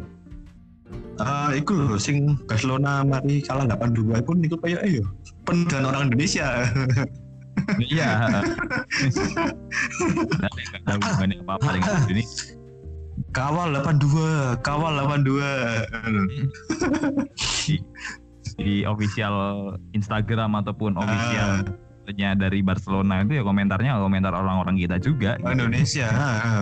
Ah, 1.18 1.50
iku 1.58 1.74
lho 1.74 1.98
sing 1.98 2.38
Barcelona 2.46 3.02
mari 3.02 3.42
kalah 3.42 3.66
8-2 3.66 4.22
pun 4.22 4.38
iku 4.46 4.62
kayak 4.62 4.86
ayo 4.86 5.02
pendan 5.50 5.90
orang 5.90 6.14
Indonesia. 6.14 6.70
iya. 7.90 8.46
Ada 10.86 11.02
hubungannya 11.02 11.42
apa 11.42 11.58
apa 11.58 11.68
dengan 11.74 12.06
ini 12.14 12.22
Kawal 13.32 13.72
82, 13.80 14.60
kawal 14.60 15.00
82. 15.08 15.40
di 18.56 18.88
official 18.88 19.36
Instagram 19.92 20.56
ataupun 20.64 20.96
official 20.96 21.68
nya 22.14 22.38
dari 22.38 22.62
Barcelona 22.62 23.26
itu 23.26 23.42
ya 23.42 23.44
komentarnya 23.44 23.98
komentar 23.98 24.30
orang-orang 24.30 24.78
kita 24.78 25.02
juga 25.02 25.42
Ah, 25.42 25.58
Indonesia. 25.58 26.06
ah, 26.14 26.62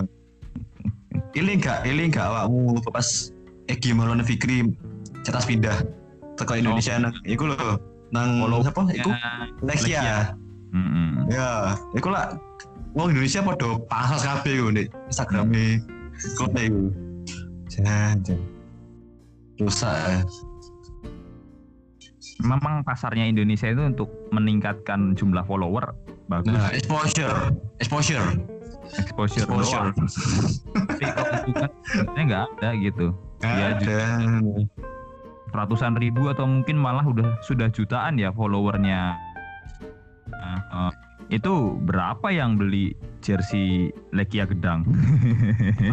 Ini 1.36 1.60
enggak, 1.60 1.84
ini 1.84 2.08
enggak 2.08 2.26
awakmu 2.32 2.80
pas 2.88 3.28
Egi 3.68 3.92
Maulana 3.92 4.24
Fikri 4.24 4.64
cetas 5.20 5.44
pindah 5.44 5.84
teko 6.40 6.56
Indonesia 6.56 6.96
nang 6.96 7.12
iku 7.28 7.52
lho 7.52 7.76
nang 8.10 8.40
Follow. 8.40 8.60
apa 8.64 8.82
iku 8.92 9.10
Lexia. 9.62 10.32
mm-mm. 10.72 11.28
Ya, 11.28 11.76
iku 11.92 12.08
lah 12.08 12.40
wong 12.96 13.12
Indonesia 13.12 13.44
padha 13.44 13.76
pasas 13.84 14.24
kabeh 14.24 14.52
iku 14.58 14.68
nek 14.72 14.86
Instagrame 15.12 15.84
klubnya 16.40 16.62
iku. 16.72 16.82
Jan, 17.68 18.16
jan. 18.24 18.40
Rusak 19.60 19.92
ya. 19.92 20.18
Memang 22.42 22.82
pasarnya 22.82 23.30
Indonesia 23.30 23.70
itu 23.70 23.82
untuk 23.84 24.08
meningkatkan 24.34 25.14
jumlah 25.14 25.46
follower 25.46 25.94
bagus. 26.26 26.50
Nah, 26.56 26.72
exposure, 26.72 27.52
exposure, 27.78 28.26
exposure, 28.96 29.46
exposure. 29.46 29.92
kalau 31.14 31.36
itu 31.44 31.52
kan 31.54 31.70
sebenarnya 31.84 32.24
nggak 32.24 32.42
ada 32.58 32.70
gitu. 32.80 33.06
Iya, 33.44 33.66
Ada. 33.76 34.00
ratusan 35.54 35.94
ribu 36.00 36.32
atau 36.32 36.48
mungkin 36.48 36.80
malah 36.80 37.04
udah 37.04 37.38
sudah 37.44 37.68
jutaan 37.70 38.18
ya 38.18 38.32
followernya. 38.32 39.14
Nah, 40.32 40.58
eh, 40.58 40.92
itu 41.38 41.78
berapa 41.84 42.26
yang 42.32 42.56
beli 42.58 42.96
jersey 43.20 43.92
Lekia 44.10 44.48
Gedang? 44.48 44.88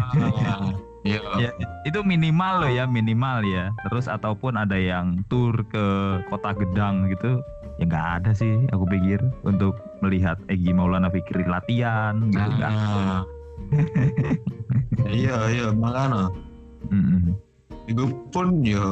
Ah, 0.00 0.74
Iya. 1.02 1.18
ya 1.34 1.50
itu 1.82 1.98
minimal 2.06 2.62
loh 2.62 2.70
ya 2.70 2.86
minimal 2.86 3.42
ya 3.42 3.74
terus 3.90 4.06
ataupun 4.06 4.54
ada 4.54 4.78
yang 4.78 5.26
tur 5.26 5.50
ke 5.66 5.86
kota 6.30 6.54
Gedang 6.54 7.10
gitu 7.10 7.42
ya 7.82 7.84
nggak 7.90 8.08
ada 8.22 8.30
sih 8.30 8.70
aku 8.70 8.86
pikir 8.86 9.18
untuk 9.42 9.74
melihat 9.98 10.38
Egi 10.46 10.70
Maulana 10.70 11.10
Fikri 11.10 11.42
latihan 11.42 12.30
gitu 12.30 12.38
nggak 12.38 12.70
Ah. 12.70 13.22
Iya, 15.08 15.36
iya, 15.48 15.68
makanya. 15.72 16.28
Mm-mm. 16.92 17.36
Itu 17.88 18.10
pun 18.30 18.62
ya 18.62 18.84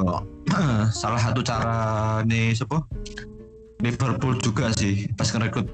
salah 1.01 1.21
satu 1.21 1.41
cara 1.45 2.21
nih 2.27 2.57
siapa 2.57 2.83
Liverpool 3.81 4.37
juga 4.41 4.73
sih 4.77 5.09
pas 5.17 5.29
ngerekrut 5.31 5.69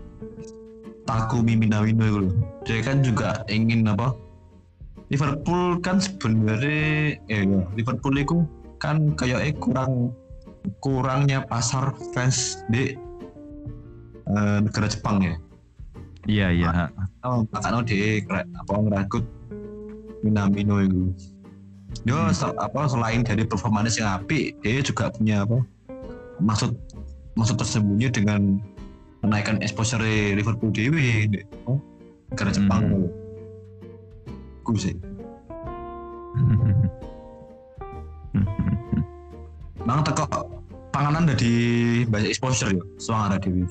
Takumi 1.07 1.55
Minamino 1.55 2.03
itu 2.03 2.19
loh. 2.27 2.35
Dia 2.67 2.83
kan 2.83 2.99
juga 2.99 3.47
ingin 3.47 3.87
apa? 3.87 4.11
Liverpool 5.07 5.79
kan 5.81 6.03
sebenarnya 6.03 7.15
eh 7.31 7.47
ya, 7.47 7.63
Liverpool 7.79 8.17
itu 8.19 8.43
kan 8.83 9.15
kayak 9.15 9.55
kurang 9.63 10.11
kurangnya 10.83 11.47
pasar 11.47 11.95
fans 12.11 12.59
di 12.69 12.99
eh, 14.27 14.59
negara 14.59 14.91
Jepang 14.91 15.23
ya. 15.23 15.35
iya 16.27 16.51
iya 16.51 16.91
Oh, 17.23 17.47
makanya 17.55 17.87
kere- 17.87 18.51
apa 18.51 18.73
ngerekrut 18.75 19.27
Minamino 20.27 20.83
itu. 20.83 21.15
Yo 22.03 22.19
Hmm. 22.19 22.35
sel- 22.35 22.59
apa 22.59 22.91
selain 22.91 23.23
dari 23.23 23.47
performanya 23.47 23.91
yang 23.95 24.19
api, 24.19 24.59
dia 24.59 24.83
juga 24.83 25.15
punya 25.15 25.47
apa 25.47 25.63
maksud 26.43 26.75
maksud 27.39 27.57
tersembunyi 27.57 28.11
dengan 28.11 28.59
menaikkan 29.23 29.63
exposure 29.63 30.03
Liverpool 30.35 30.75
dewi 30.75 31.31
di 31.31 31.41
oh, 31.71 31.79
negara 32.35 32.51
Jepang. 32.51 32.83
Hmm. 32.91 33.26
Gue 34.67 34.79
sih. 34.79 34.95
Bang 39.87 40.03
teko 40.03 40.27
panganan 40.91 41.31
dari 41.31 41.55
banyak 42.11 42.35
exposure 42.35 42.75
ya, 42.75 42.83
soal 42.99 43.31
ada 43.31 43.39
dewi. 43.39 43.63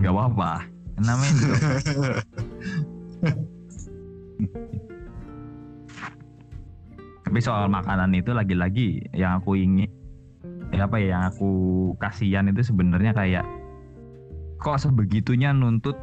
nggak 0.00 0.08
apa-apa 0.08 0.64
namanya 0.98 1.34
juga 1.36 1.56
tapi 7.22 7.38
soal 7.40 7.68
makanan 7.68 8.12
itu 8.16 8.32
lagi-lagi 8.32 9.04
yang 9.16 9.40
aku 9.40 9.56
ingin 9.56 9.88
ya 10.72 10.88
apa 10.88 10.96
ya 11.00 11.16
yang 11.16 11.24
aku 11.28 11.50
kasihan 12.00 12.48
itu 12.48 12.64
sebenarnya 12.64 13.12
kayak 13.12 13.44
kok 14.60 14.80
sebegitunya 14.80 15.52
nuntut 15.52 15.96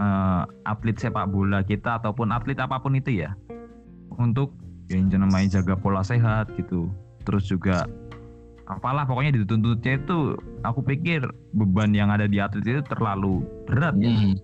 eh, 0.00 0.42
atlet 0.64 0.96
sepak 0.96 1.28
bola 1.28 1.60
kita 1.64 2.00
ataupun 2.00 2.32
atlet 2.32 2.56
apa 2.56 2.80
pun 2.80 2.96
itu 2.96 3.24
ya 3.24 3.36
untuk 4.18 4.52
yang 4.86 5.10
namanya 5.10 5.60
jaga 5.60 5.74
pola 5.74 6.00
sehat 6.00 6.46
gitu 6.54 6.86
terus 7.26 7.50
juga 7.50 7.90
apalah 8.66 9.06
pokoknya 9.06 9.42
dituntutnya 9.42 9.98
itu 9.98 10.34
aku 10.62 10.82
pikir 10.82 11.22
beban 11.54 11.94
yang 11.94 12.10
ada 12.10 12.26
di 12.26 12.38
atlet 12.38 12.66
itu 12.66 12.82
terlalu 12.86 13.42
berat 13.66 13.94
ya 13.98 14.10
Hmm. 14.10 14.34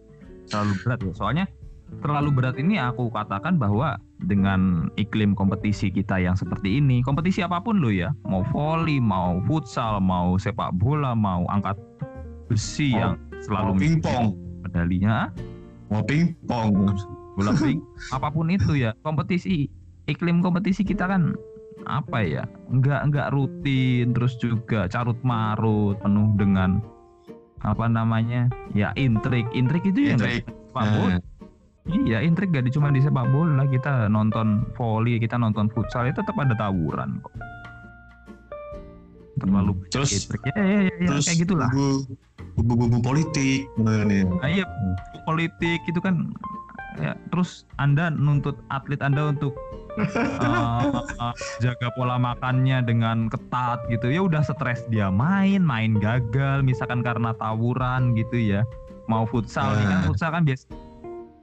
terlalu 0.51 0.73
berat 0.83 0.99
ya. 1.03 1.13
Soalnya 1.15 1.45
terlalu 2.01 2.31
berat 2.35 2.57
ini 2.59 2.81
aku 2.81 3.11
katakan 3.11 3.59
bahwa 3.59 3.99
dengan 4.23 4.91
iklim 4.97 5.35
kompetisi 5.35 5.91
kita 5.91 6.17
yang 6.19 6.35
seperti 6.39 6.79
ini, 6.81 7.03
kompetisi 7.03 7.43
apa 7.43 7.61
pun 7.61 7.83
loh 7.83 7.93
ya, 7.93 8.15
mau 8.25 8.47
volley, 8.55 8.97
mau 8.97 9.43
futsal, 9.45 9.99
mau 10.01 10.39
sepak 10.39 10.73
bola, 10.79 11.13
mau 11.13 11.45
angkat 11.51 11.77
besi 12.49 12.95
Mau- 12.95 12.99
yang 12.99 13.13
selalu 13.43 13.71
pingpong, 13.79 14.27
medalinya, 14.63 15.29
mau 15.91 16.03
pingpong. 16.03 16.73
Bola 17.33 17.53
ping, 17.55 17.81
apa 18.11 18.29
pun 18.29 18.47
itu 18.49 18.77
ya, 18.77 18.93
kompetisi 19.01 19.69
iklim 20.05 20.41
kompetisi 20.41 20.83
kita 20.83 21.07
kan 21.07 21.33
apa 21.85 22.21
ya, 22.21 22.45
nggak 22.69 23.09
nggak 23.09 23.29
rutin, 23.31 24.13
terus 24.13 24.37
juga 24.37 24.87
carut 24.87 25.17
marut, 25.23 25.97
penuh 25.99 26.31
dengan 26.37 26.79
apa 27.61 27.87
namanya, 27.87 28.51
ya 28.71 28.91
intrik, 28.95 29.47
intrik 29.51 29.87
itu 29.87 30.11
ya 30.11 30.15
Intrik. 30.15 30.45
sepak 30.45 30.87
bola. 30.89 31.17
Iya, 31.83 32.23
intrik 32.23 32.55
gak 32.55 32.71
cuma 32.71 32.91
di 32.91 33.03
sepak 33.03 33.27
bola. 33.27 33.67
Kita 33.67 34.07
nonton 34.07 34.63
volley, 34.75 35.19
kita 35.19 35.35
nonton 35.35 35.67
futsal, 35.67 36.07
itu 36.07 36.23
tetap 36.23 36.39
ada 36.39 36.55
tawuran 36.55 37.19
kok. 37.19 37.35
Terlalu 39.39 39.73
Hmm. 39.75 39.85
Terus- 39.91 40.15
intrik. 40.15 40.43
Ya, 40.47 40.55
ya, 40.55 40.63
ya, 40.63 40.79
ya, 40.95 41.09
Terus 41.11 41.25
kayak 41.27 41.39
gitulah. 41.43 41.71
bumbu- 41.71 42.07
Bumbu-bumbu 42.53 42.99
politik. 43.01 43.65
Nah, 43.81 44.05
iya, 44.45 44.63
politik 45.25 45.81
itu 45.89 45.99
kan 45.99 46.31
ya, 47.01 47.13
terus 47.33 47.65
Anda 47.81 48.13
nuntut 48.13 48.59
atlet 48.69 49.01
Anda 49.01 49.33
untuk 49.33 49.57
uh, 49.97 51.01
uh, 51.23 51.35
jaga 51.61 51.89
pola 51.97 52.17
makannya 52.21 52.85
dengan 52.85 53.31
ketat 53.33 53.85
gitu. 53.89 54.13
Ya 54.13 54.25
udah 54.25 54.43
stres 54.45 54.85
dia 54.93 55.09
main, 55.09 55.65
main 55.65 55.97
gagal 55.97 56.61
misalkan 56.67 57.01
karena 57.01 57.33
tawuran 57.37 58.13
gitu 58.19 58.37
ya. 58.37 58.63
Mau 59.09 59.27
futsal 59.29 59.77
nih 59.77 59.87
kan 59.89 59.99
Nah. 60.03 60.07
futsal 60.09 60.31
kan 60.31 60.45
biasa 60.47 60.67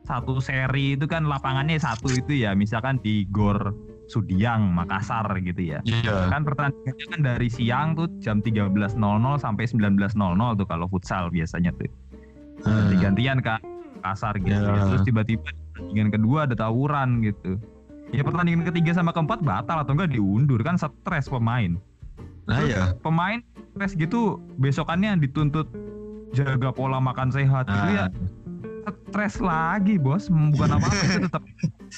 satu 0.10 0.42
seri 0.42 0.98
itu 0.98 1.06
kan 1.06 1.30
lapangannya 1.30 1.78
satu 1.78 2.10
itu 2.10 2.42
ya, 2.42 2.58
misalkan 2.58 2.98
di 3.06 3.30
Gor 3.30 3.78
Sudiang, 4.10 4.74
Makassar 4.74 5.30
gitu 5.38 5.78
ya. 5.78 5.86
Iya. 5.86 6.34
Kan 6.34 6.42
pertandingannya 6.42 7.06
kan 7.14 7.22
dari 7.22 7.46
siang 7.46 7.94
tuh 7.94 8.10
jam 8.18 8.42
13.00 8.42 8.98
sampai 9.38 9.70
19.00 9.70 10.18
tuh 10.58 10.66
kalau 10.66 10.90
futsal 10.90 11.30
biasanya 11.30 11.70
tuh. 11.78 11.86
Ah. 12.66 12.90
Ganti-gantian 12.90 13.38
kan 13.46 13.62
kasar 14.00 14.34
gitu 14.38 14.52
Ya. 14.52 14.76
ya. 14.76 14.84
Terus 14.90 15.04
tiba-tiba 15.04 15.46
di 15.46 15.62
pertandingan 15.72 16.10
kedua 16.12 16.40
ada 16.44 16.56
tawuran 16.56 17.22
gitu. 17.22 17.60
Ya 18.10 18.26
pertandingan 18.26 18.66
ketiga 18.66 18.92
sama 18.92 19.12
keempat 19.12 19.40
batal 19.40 19.80
atau 19.80 19.94
enggak 19.94 20.12
diundur 20.12 20.60
kan 20.60 20.76
stres 20.76 21.28
pemain. 21.28 21.78
Nah 22.46 22.66
ya. 22.66 22.98
Pemain 23.00 23.40
stres 23.72 23.94
gitu 23.94 24.40
besokannya 24.58 25.20
dituntut 25.20 25.70
jaga 26.30 26.70
pola 26.70 26.98
makan 26.98 27.30
sehat 27.30 27.66
gitu 27.66 27.90
ya 27.90 28.06
Ah. 28.80 28.94
stres 29.10 29.38
lagi 29.38 29.98
bos 29.98 30.30
bukan 30.30 30.78
apa 30.78 30.86
apa 30.86 31.02
itu 31.06 31.20
tetap 31.30 31.44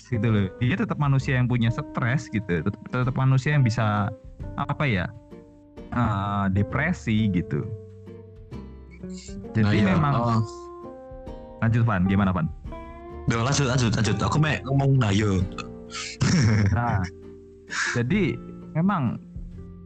gitu 0.08 0.28
loh 0.28 0.48
dia 0.60 0.76
tetap 0.76 0.96
manusia 0.96 1.36
yang 1.36 1.48
punya 1.48 1.68
stres 1.68 2.28
gitu 2.28 2.64
tetap, 2.64 2.80
tetap 2.88 3.16
manusia 3.16 3.56
yang 3.56 3.64
bisa 3.64 4.08
apa 4.56 4.84
ya 4.84 5.06
eh, 5.92 6.46
depresi 6.52 7.28
gitu 7.28 7.64
jadi 9.52 9.68
Nah, 9.68 9.72
iya. 9.76 9.86
memang 9.96 10.14
Oh. 10.16 10.40
Lanjut 11.62 11.84
Van. 11.86 12.02
Gimana 12.10 12.32
Van? 12.34 12.50
Duh, 13.30 13.42
lanjut 13.46 13.70
lanjut 13.70 13.92
lanjut. 13.94 14.18
Aku 14.18 14.38
mau 14.42 14.54
ngomong 14.68 14.92
nah 14.98 15.14
yo. 15.14 15.40
nah 16.76 17.04
jadi 17.94 18.36
memang 18.74 19.20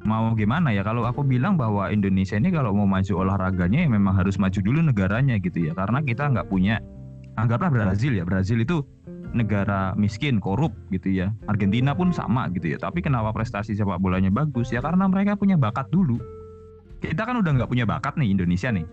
mau 0.05 0.31
gimana 0.37 0.71
ya? 0.71 0.85
Kalau 0.85 1.03
aku 1.03 1.25
bilang 1.25 1.59
bahwa 1.59 1.89
Indonesia 1.89 2.37
ini 2.37 2.53
kalau 2.53 2.71
mau 2.71 2.87
maju 2.87 3.13
olahraganya 3.25 3.85
ya 3.85 3.89
memang 3.89 4.15
harus 4.15 4.39
maju 4.39 4.59
dulu 4.61 4.79
negaranya 4.79 5.35
gitu 5.41 5.67
ya. 5.67 5.73
Karena 5.75 5.99
kita 6.01 6.31
nggak 6.31 6.47
punya 6.47 6.79
anggaplah 7.35 7.69
Brazil 7.73 8.15
ya. 8.15 8.23
Brazil 8.23 8.63
itu 8.63 8.85
negara 9.35 9.91
miskin 9.99 10.39
korup 10.39 10.71
gitu 10.95 11.11
ya. 11.11 11.35
Argentina 11.51 11.91
pun 11.91 12.15
sama 12.15 12.47
gitu 12.55 12.71
ya. 12.71 12.77
Tapi 12.79 13.03
kenapa 13.03 13.35
prestasi 13.35 13.75
sepak 13.75 13.99
bolanya 13.99 14.31
bagus? 14.31 14.71
Ya 14.71 14.79
karena 14.79 15.11
mereka 15.11 15.35
punya 15.35 15.59
bakat 15.59 15.91
dulu. 15.91 16.15
Kita 17.03 17.27
kan 17.27 17.43
udah 17.43 17.51
nggak 17.51 17.69
punya 17.69 17.83
bakat 17.83 18.15
nih 18.15 18.31
Indonesia 18.31 18.71
nih. 18.71 18.87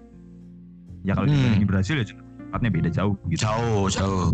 Ya 1.07 1.15
kalau 1.15 1.31
Hmm. 1.31 1.59
di 1.59 1.67
Brazil 1.67 2.03
ya 2.03 2.07
bakatnya 2.53 2.69
beda 2.69 2.91
jauh 2.93 3.17
gitu 3.33 3.49
Jauh, 3.49 3.89
jauh. 3.89 4.29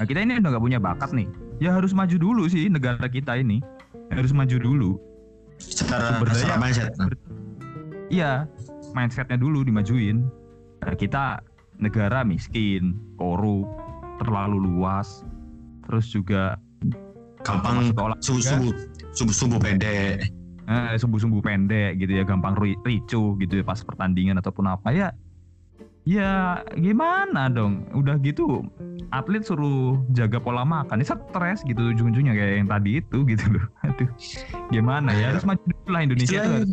Nah 0.00 0.04
kita 0.08 0.24
ini 0.24 0.40
udah 0.40 0.56
nggak 0.56 0.64
punya 0.64 0.80
bakat 0.80 1.12
nih. 1.12 1.28
Ya 1.60 1.76
harus 1.76 1.92
maju 1.92 2.16
dulu 2.16 2.48
sih 2.48 2.72
negara 2.72 3.04
kita 3.04 3.36
ini. 3.36 3.60
Harus 4.08 4.32
maju 4.32 4.56
dulu. 4.56 4.90
Secara, 5.60 6.16
secara 6.32 6.56
mindset. 6.56 6.96
Iya, 8.08 8.48
mindsetnya 8.96 9.36
dulu 9.36 9.60
dimajuin. 9.60 10.24
Nah, 10.80 10.96
kita 10.96 11.44
negara 11.76 12.24
miskin, 12.24 12.96
korup, 13.20 13.68
terlalu 14.24 14.56
luas, 14.56 15.20
terus 15.84 16.08
juga 16.08 16.56
Gampang 17.44 17.92
subuh-subuh. 18.24 18.72
Subuh-subuh 19.12 19.60
pendek. 19.60 20.32
eh, 20.70 20.94
sumbu-sumbu 20.96 21.42
pendek 21.42 21.98
gitu 21.98 22.14
ya, 22.14 22.22
gampang 22.22 22.54
ri- 22.54 22.78
ricu 22.86 23.34
gitu 23.36 23.58
ya 23.58 23.64
pas 23.66 23.82
pertandingan 23.82 24.38
ataupun 24.38 24.70
apa 24.70 24.94
ya. 24.94 25.08
Ya 26.10 26.66
gimana 26.74 27.46
dong, 27.46 27.86
udah 27.94 28.18
gitu 28.18 28.66
atlet 29.14 29.46
suruh 29.46 29.94
jaga 30.10 30.42
pola 30.42 30.66
makan, 30.66 30.98
ini 30.98 31.06
stres 31.06 31.62
gitu 31.62 31.94
ujung-ujungnya 31.94 32.34
kayak 32.34 32.54
yang 32.58 32.66
tadi 32.66 32.98
itu 32.98 33.18
gitu 33.30 33.46
loh. 33.46 33.64
Aduh, 33.86 34.10
gimana 34.74 35.14
ya 35.14 35.30
harus 35.30 35.46
maju 35.46 35.62
dulu 35.62 35.86
lah 35.86 36.02
Indonesia 36.02 36.42
harus 36.42 36.66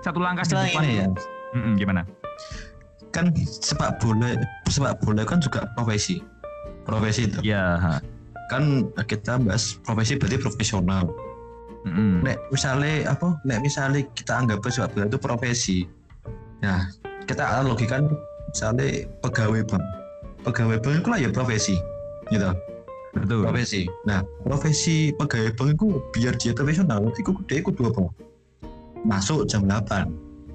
satu 0.00 0.16
langkah 0.16 0.48
di 0.48 0.56
depan 0.56 0.82
ya. 0.88 1.06
Mm-mm, 1.52 1.76
gimana? 1.76 2.08
Kan 3.12 3.36
sepak 3.36 4.00
bola, 4.00 4.32
sepak 4.72 4.96
bola 5.04 5.28
kan 5.28 5.44
juga 5.44 5.68
profesi. 5.76 6.24
Profesi 6.88 7.28
itu. 7.28 7.44
Ya, 7.44 7.76
ha. 7.76 8.00
Kan 8.48 8.88
kita 9.04 9.44
bahas 9.44 9.76
profesi 9.84 10.16
berarti 10.16 10.40
profesional. 10.40 11.12
Mm-mm. 11.84 12.24
nek 12.24 12.40
misalnya 12.48 13.12
apa 13.12 13.36
nek 13.44 13.60
misalnya 13.60 14.00
kita 14.16 14.32
anggap 14.40 14.64
sepak 14.72 14.96
bola 14.96 15.04
itu 15.04 15.20
profesi 15.20 15.84
nah 16.64 16.88
kita 17.28 17.44
analogikan 17.44 18.08
misalnya 18.54 18.86
pegawai 19.18 19.66
bank. 19.66 19.82
Pegawai 20.46 20.78
bank 20.78 20.94
itu 21.02 21.08
lah 21.10 21.18
ya 21.18 21.28
profesi 21.34 21.74
gitu. 22.30 22.54
Betul. 23.14 23.46
profesi. 23.46 23.82
Nah 24.06 24.22
profesi 24.42 25.10
pegawai 25.14 25.50
bank 25.54 25.70
itu 25.74 25.86
biar 26.14 26.34
dia 26.38 26.54
profesional 26.54 27.02
itu 27.10 27.34
dia 27.50 27.58
kudu 27.60 27.90
apa 27.90 28.06
masuk 29.02 29.50
jam 29.50 29.66
8 29.66 30.06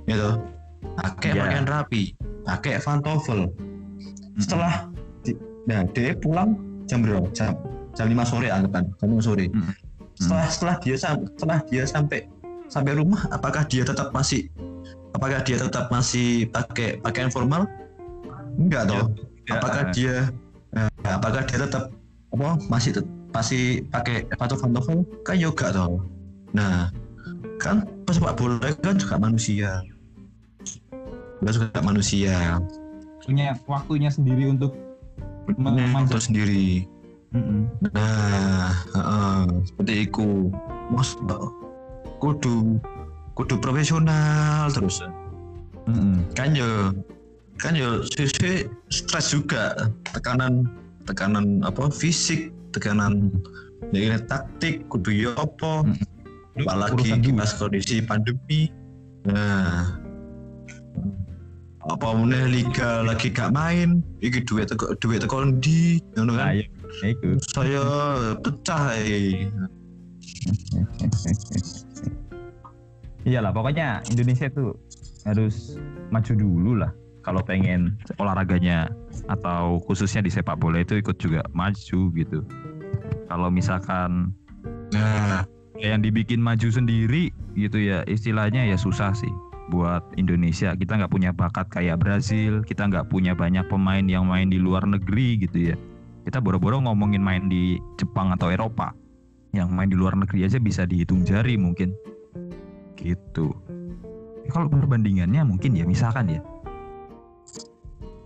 gitu. 0.07 0.39
Pakai 0.95 1.35
Iya. 1.35 1.41
pakaian 1.43 1.67
rapi 1.67 2.03
pakai 2.47 2.79
pantofel. 2.79 3.51
Mm-mm. 3.99 4.39
setelah 4.39 4.87
di- 5.19 5.35
nah 5.67 5.83
dia 5.91 6.15
pulang 6.15 6.55
jam 6.87 7.03
berapa? 7.03 7.27
Jam 7.35 7.51
jam 7.91 8.07
5 8.07 8.23
sore 8.23 8.47
anggapan 8.47 8.87
jam 8.95 9.07
5 9.11 9.19
sore. 9.19 9.45
Mm-mm. 9.51 9.75
setelah 10.15 10.47
setelah 10.47 10.75
dia 10.79 10.95
setelah 10.95 11.59
dia 11.67 11.83
sampai 11.83 12.19
sampai 12.71 12.95
rumah 12.95 13.27
apakah 13.29 13.67
dia 13.67 13.83
tetap 13.83 14.11
masih 14.11 14.47
apakah 15.11 15.43
dia 15.43 15.59
tetap 15.59 15.91
masih 15.91 16.47
pakai 16.47 16.99
pakaian 16.99 17.27
formal 17.27 17.67
enggak 18.59 18.83
toh. 18.91 19.07
Ya, 19.47 19.51
apakah 19.57 19.81
eh, 19.87 19.93
dia 19.95 20.15
eh, 20.75 20.91
apakah 21.07 21.41
dia 21.47 21.57
tetap 21.63 21.83
apa 22.35 22.49
masih 22.67 22.91
tet- 22.99 23.13
masih 23.33 23.87
pakai 23.89 24.27
sepatu 24.27 24.59
pantofel? 24.59 25.07
Kan 25.23 25.39
yoga 25.39 25.71
toh. 25.71 26.03
Nah 26.53 26.91
kan 27.57 27.87
pesepak 28.03 28.35
bola 28.37 28.69
kan 28.83 28.99
juga 28.99 29.15
manusia. 29.17 29.81
Dia 31.39 31.51
juga 31.55 31.79
manusia. 31.79 32.59
Punya 33.23 33.55
waktunya 33.63 34.11
sendiri 34.11 34.51
untuk 34.51 34.75
waktu 35.55 36.19
sendiri. 36.19 36.83
Mm-mm. 37.29 37.69
Nah, 37.93 38.73
heeh, 38.89 39.41
seperti 39.69 39.93
itu. 40.09 40.49
Mas, 40.89 41.13
kudu 42.17 42.81
kudu 43.37 43.55
profesional 43.61 44.67
terus. 44.73 45.05
Mm-mm. 45.85 46.25
Kan 46.33 46.57
yo 46.57 46.91
kan 47.59 47.75
yo 47.75 48.01
sisi 48.07 48.65
stres 48.87 49.35
juga, 49.35 49.91
tekanan 50.15 50.63
tekanan 51.03 51.59
apa 51.67 51.91
fisik, 51.91 52.55
tekanan 52.71 53.29
ya, 53.91 54.15
taktik, 54.31 54.87
kudu 54.87 55.27
yo 55.27 55.31
apa, 55.35 55.83
Mm. 55.83 56.63
apalagi 56.65 57.29
pas 57.35 57.51
kondisi 57.55 57.99
pandemi. 58.03 58.71
Nah, 59.27 59.99
apa 61.87 62.07
meneh 62.15 62.47
liga 62.47 63.03
lagi 63.03 63.27
gak 63.31 63.51
main, 63.51 63.99
iki 64.23 64.43
duit 64.47 64.71
teko 64.71 64.95
duit 65.03 65.23
teko 65.23 65.51
ndi, 65.51 65.99
ngono 66.15 66.39
Nah, 66.39 66.51
kan? 66.55 66.63
iya, 66.63 66.65
itu. 67.11 67.29
saya 67.51 67.83
pecah 68.39 68.95
eh. 68.95 69.51
Iyalah, 73.27 73.51
pokoknya 73.51 73.99
Indonesia 74.07 74.47
itu 74.47 74.71
harus 75.27 75.75
maju 76.09 76.33
dulu 76.39 76.71
lah. 76.79 76.91
Kalau 77.29 77.45
pengen 77.45 77.93
olahraganya 78.17 78.89
atau 79.29 79.77
khususnya 79.85 80.25
di 80.25 80.33
sepak 80.33 80.57
bola 80.57 80.81
itu 80.81 80.97
ikut 80.97 81.21
juga 81.21 81.45
maju 81.53 82.09
gitu. 82.17 82.41
Kalau 83.29 83.53
misalkan 83.53 84.33
nah. 84.89 85.45
yang 85.77 86.01
dibikin 86.01 86.41
maju 86.41 86.73
sendiri 86.73 87.29
gitu 87.53 87.77
ya 87.77 88.01
istilahnya 88.09 88.65
ya 88.65 88.81
susah 88.81 89.13
sih 89.13 89.29
buat 89.69 90.01
Indonesia. 90.17 90.73
Kita 90.73 90.97
nggak 90.97 91.13
punya 91.13 91.29
bakat 91.29 91.69
kayak 91.69 92.01
Brazil 92.01 92.65
kita 92.65 92.89
nggak 92.89 93.13
punya 93.13 93.37
banyak 93.37 93.69
pemain 93.69 94.09
yang 94.09 94.25
main 94.25 94.49
di 94.49 94.57
luar 94.57 94.89
negeri 94.89 95.37
gitu 95.45 95.69
ya. 95.69 95.77
Kita 96.25 96.41
boro-boro 96.41 96.81
ngomongin 96.81 97.21
main 97.21 97.45
di 97.45 97.77
Jepang 98.01 98.33
atau 98.33 98.49
Eropa. 98.49 98.97
Yang 99.53 99.69
main 99.69 99.89
di 99.93 99.97
luar 100.01 100.17
negeri 100.17 100.49
aja 100.49 100.57
bisa 100.57 100.89
dihitung 100.89 101.21
jari 101.29 101.61
mungkin. 101.61 101.93
Gitu. 102.97 103.53
Ya, 104.45 104.49
kalau 104.49 104.65
perbandingannya 104.65 105.45
mungkin 105.45 105.77
ya 105.77 105.85
misalkan 105.85 106.25
ya 106.25 106.41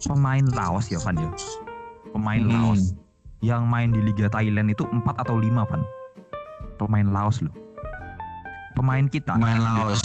pemain 0.05 0.45
Laos 0.51 0.91
ya 0.91 0.99
Van 1.01 1.15
ya? 1.15 1.29
Pemain 2.11 2.41
Hmm. 2.43 2.51
Laos 2.51 2.93
yang 3.43 3.67
main 3.67 3.91
di 3.91 3.99
Liga 3.99 4.31
Thailand 4.31 4.71
itu 4.71 4.87
4 4.87 5.03
atau 5.19 5.39
5 5.39 5.63
Van? 5.67 5.81
Pemain 6.79 7.07
Laos 7.07 7.43
loh. 7.43 7.53
Pemain 8.73 9.05
kita. 9.05 9.37
Main 9.37 9.61
Laos. 9.61 10.01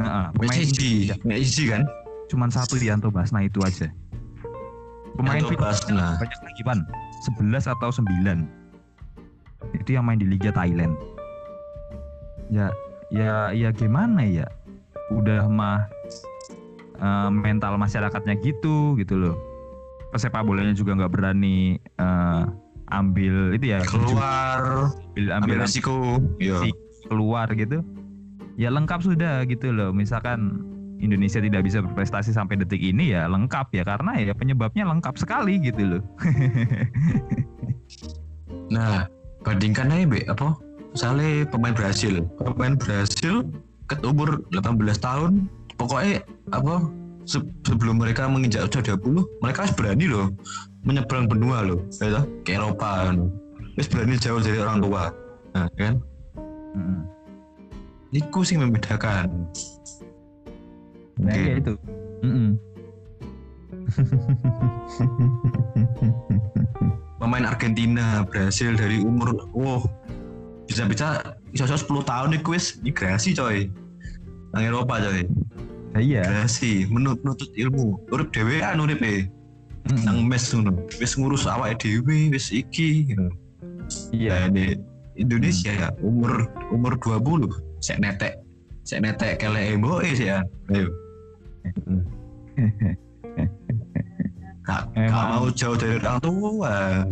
Heeh, 0.00 0.26
pemain 0.32 0.56
Messi 0.56 1.12
Indonesia. 1.12 1.64
kan? 1.76 1.82
Cuman 2.30 2.48
satu 2.48 2.78
Yanto 2.78 3.10
Basna 3.12 3.44
itu 3.44 3.60
aja. 3.60 3.90
Pemain 5.18 5.42
Yanto 5.42 5.58
Basna. 5.58 6.16
banyak 6.16 6.40
lagi 6.46 6.62
Pan 6.64 6.78
11 7.36 7.68
atau 7.68 7.90
9 7.92 8.48
itu 9.76 9.92
yang 9.92 10.08
main 10.08 10.16
di 10.16 10.24
Liga 10.24 10.48
Thailand. 10.50 10.96
Ya 12.48 12.72
ya 13.12 13.52
ya 13.52 13.68
gimana 13.70 14.24
ya? 14.24 14.46
Udah 15.12 15.44
mah 15.50 15.84
eh, 17.00 17.30
mental 17.32 17.80
masyarakatnya 17.80 18.36
gitu 18.44 18.94
gitu 19.00 19.16
loh. 19.16 19.36
Pesepak 20.10 20.42
bolanya 20.42 20.74
juga 20.74 20.94
nggak 20.98 21.12
berani 21.12 21.80
eh, 21.80 22.42
ambil 22.90 23.54
itu 23.54 23.70
ya 23.70 23.78
keluar 23.86 24.90
ambil, 25.14 25.26
ambil, 25.30 25.30
ambil 25.38 25.56
resiko 25.62 25.96
Si- 26.38 26.76
keluar 27.08 27.48
gitu. 27.54 27.82
Ya 28.58 28.68
lengkap 28.68 29.00
sudah 29.00 29.48
gitu 29.48 29.72
loh. 29.72 29.90
Misalkan 29.94 30.60
Indonesia 31.00 31.40
tidak 31.40 31.64
bisa 31.64 31.80
berprestasi 31.80 32.36
sampai 32.36 32.60
detik 32.60 32.82
ini 32.82 33.16
ya 33.16 33.24
lengkap 33.26 33.72
ya. 33.72 33.82
Karena 33.86 34.20
ya 34.20 34.36
penyebabnya 34.36 34.84
lengkap 34.84 35.16
sekali 35.16 35.58
gitu 35.62 35.96
loh. 35.96 36.02
Nah 38.70 39.10
bandingkan 39.42 39.90
aja 39.90 40.06
be 40.06 40.22
apa? 40.30 40.54
Misalnya 40.94 41.42
pemain 41.50 41.74
Brasil. 41.74 42.22
Pemain 42.38 42.78
Brasil 42.78 43.50
ke 43.90 43.98
umur 44.06 44.46
18 44.54 44.78
tahun 45.02 45.50
pokoknya 45.80 46.20
apa 46.52 46.84
se- 47.24 47.48
sebelum 47.64 47.96
mereka 47.96 48.28
menginjak 48.28 48.68
usia 48.68 49.00
20 49.00 49.24
mereka 49.40 49.64
harus 49.64 49.72
berani 49.72 50.12
loh 50.12 50.28
menyeberang 50.84 51.24
benua 51.24 51.64
loh 51.64 51.80
ya 52.04 52.20
ke 52.44 52.60
Eropa 52.60 53.08
kan. 53.08 53.32
Terus 53.80 53.88
berani 53.88 54.20
jauh 54.20 54.44
dari 54.44 54.60
orang 54.60 54.84
tua 54.84 55.08
nah 55.56 55.64
kan 55.80 55.96
Mm-mm. 56.76 57.00
itu 58.12 58.40
sih 58.44 58.60
membedakan 58.60 59.48
Nah, 61.20 61.28
Oke. 61.28 61.36
kayak 61.36 61.60
itu 61.64 61.72
Mm-mm. 62.24 62.50
pemain 67.20 67.44
Argentina 67.44 68.24
Brasil 68.24 68.72
dari 68.76 69.02
umur 69.04 69.36
wow 69.52 69.84
bisa 70.64 70.86
bisa 70.86 71.36
bisa 71.50 71.66
10 71.66 71.82
tahun 72.06 72.28
nih 72.36 72.42
kuis 72.46 72.78
migrasi 72.80 73.34
coy 73.34 73.66
nang 74.54 74.64
Eropa 74.64 75.02
coy 75.02 75.26
iya. 75.98 76.22
Migrasi 76.22 76.86
menut 76.86 77.18
nutut 77.26 77.50
ilmu. 77.58 77.98
Urip 78.14 78.30
dhewean 78.30 78.78
urip 78.78 79.02
e 79.02 79.26
Mm-mm. 79.90 80.04
nang 80.06 80.28
mes 80.28 80.52
ngono. 80.54 80.86
Wis 81.02 81.18
ngurus 81.18 81.50
awake 81.50 81.82
dhewe 81.82 82.30
wis 82.30 82.54
iki 82.54 83.10
gitu. 83.10 83.26
iya. 84.14 84.46
Nah, 84.46 84.54
di 84.54 84.78
Indonesia 85.18 85.72
ya 85.74 85.88
umur 86.04 86.46
umur 86.70 86.94
20 87.02 87.50
sek 87.82 87.98
netek 87.98 88.38
saya 88.86 89.02
netek 89.02 89.42
kele 89.42 89.74
boe 89.82 90.06
sih 90.14 90.30
ya. 90.30 90.46
Ayo. 90.70 90.88
Kak 94.66 94.92
Emang. 94.94 95.42
mau 95.42 95.48
jauh 95.50 95.74
dari 95.74 95.98
orang 95.98 96.20
tua. 96.22 97.02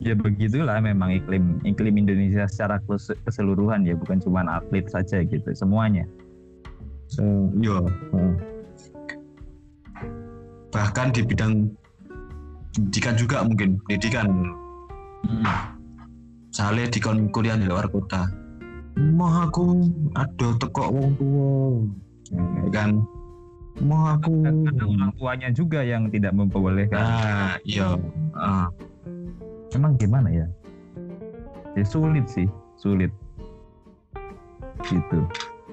Ya 0.00 0.12
begitulah 0.12 0.78
memang 0.80 1.12
iklim 1.12 1.60
iklim 1.64 1.96
Indonesia 2.00 2.48
secara 2.48 2.80
kes- 2.88 3.16
keseluruhan 3.28 3.84
ya. 3.84 3.92
Bukan 3.98 4.24
cuma 4.24 4.44
atlet 4.46 4.88
saja 4.88 5.20
gitu 5.20 5.52
semuanya 5.52 6.08
so, 7.06 7.22
yo 7.62 7.86
bahkan 10.76 11.08
di 11.08 11.24
bidang 11.24 11.72
pendidikan 12.76 13.14
juga 13.16 13.40
mungkin 13.40 13.80
pendidikan. 13.88 14.28
Misalnya 16.52 16.84
di 16.92 17.00
kon 17.00 17.32
kuliah 17.32 17.56
di 17.56 17.64
luar 17.64 17.88
kota. 17.88 18.28
Mau 18.96 19.28
aku 19.28 19.88
ada 20.16 20.48
teko 20.60 20.84
wong 20.92 21.10
tua. 21.16 21.56
Ya 22.32 22.68
kan? 22.72 22.90
Mau 23.80 24.12
aku. 24.16 24.44
Kadang 24.44 24.88
orang 24.96 25.12
tuanya 25.16 25.48
juga 25.52 25.80
yang 25.84 26.08
tidak 26.12 26.32
memperbolehkan. 26.36 27.00
Nah 27.00 27.56
iya. 27.64 27.96
Ah. 28.36 28.68
memang 29.72 29.96
gimana 30.00 30.28
ya? 30.32 30.46
Ya 31.76 31.84
sulit 31.84 32.24
sih 32.28 32.48
sulit. 32.80 33.12
Gitu 34.84 35.20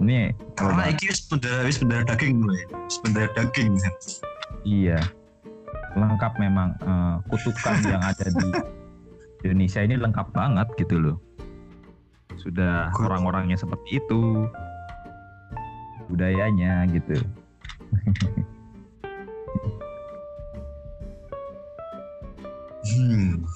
ini 0.04 0.36
karena 0.60 0.92
iki 0.92 1.10
wis 1.10 1.24
bendera 1.32 1.63
wis 1.63 1.78
bendera 1.80 2.04
daging 2.04 2.44
wis 2.44 2.98
bendera 3.02 3.30
daging 3.34 3.80
iya. 4.68 5.00
Lengkap 5.94 6.42
memang 6.42 6.74
eh, 6.82 7.16
kutukan 7.30 7.78
yang 7.92 8.02
ada 8.02 8.26
di 8.26 8.48
Indonesia 9.46 9.82
ini 9.86 9.96
lengkap 10.00 10.34
banget 10.34 10.68
gitu 10.80 10.98
loh. 10.98 11.18
Sudah 12.39 12.89
orang-orangnya 12.98 13.56
seperti 13.56 14.02
itu. 14.02 14.50
Budayanya 16.10 16.89
gitu. 16.92 17.16
Hmm. 22.84 23.48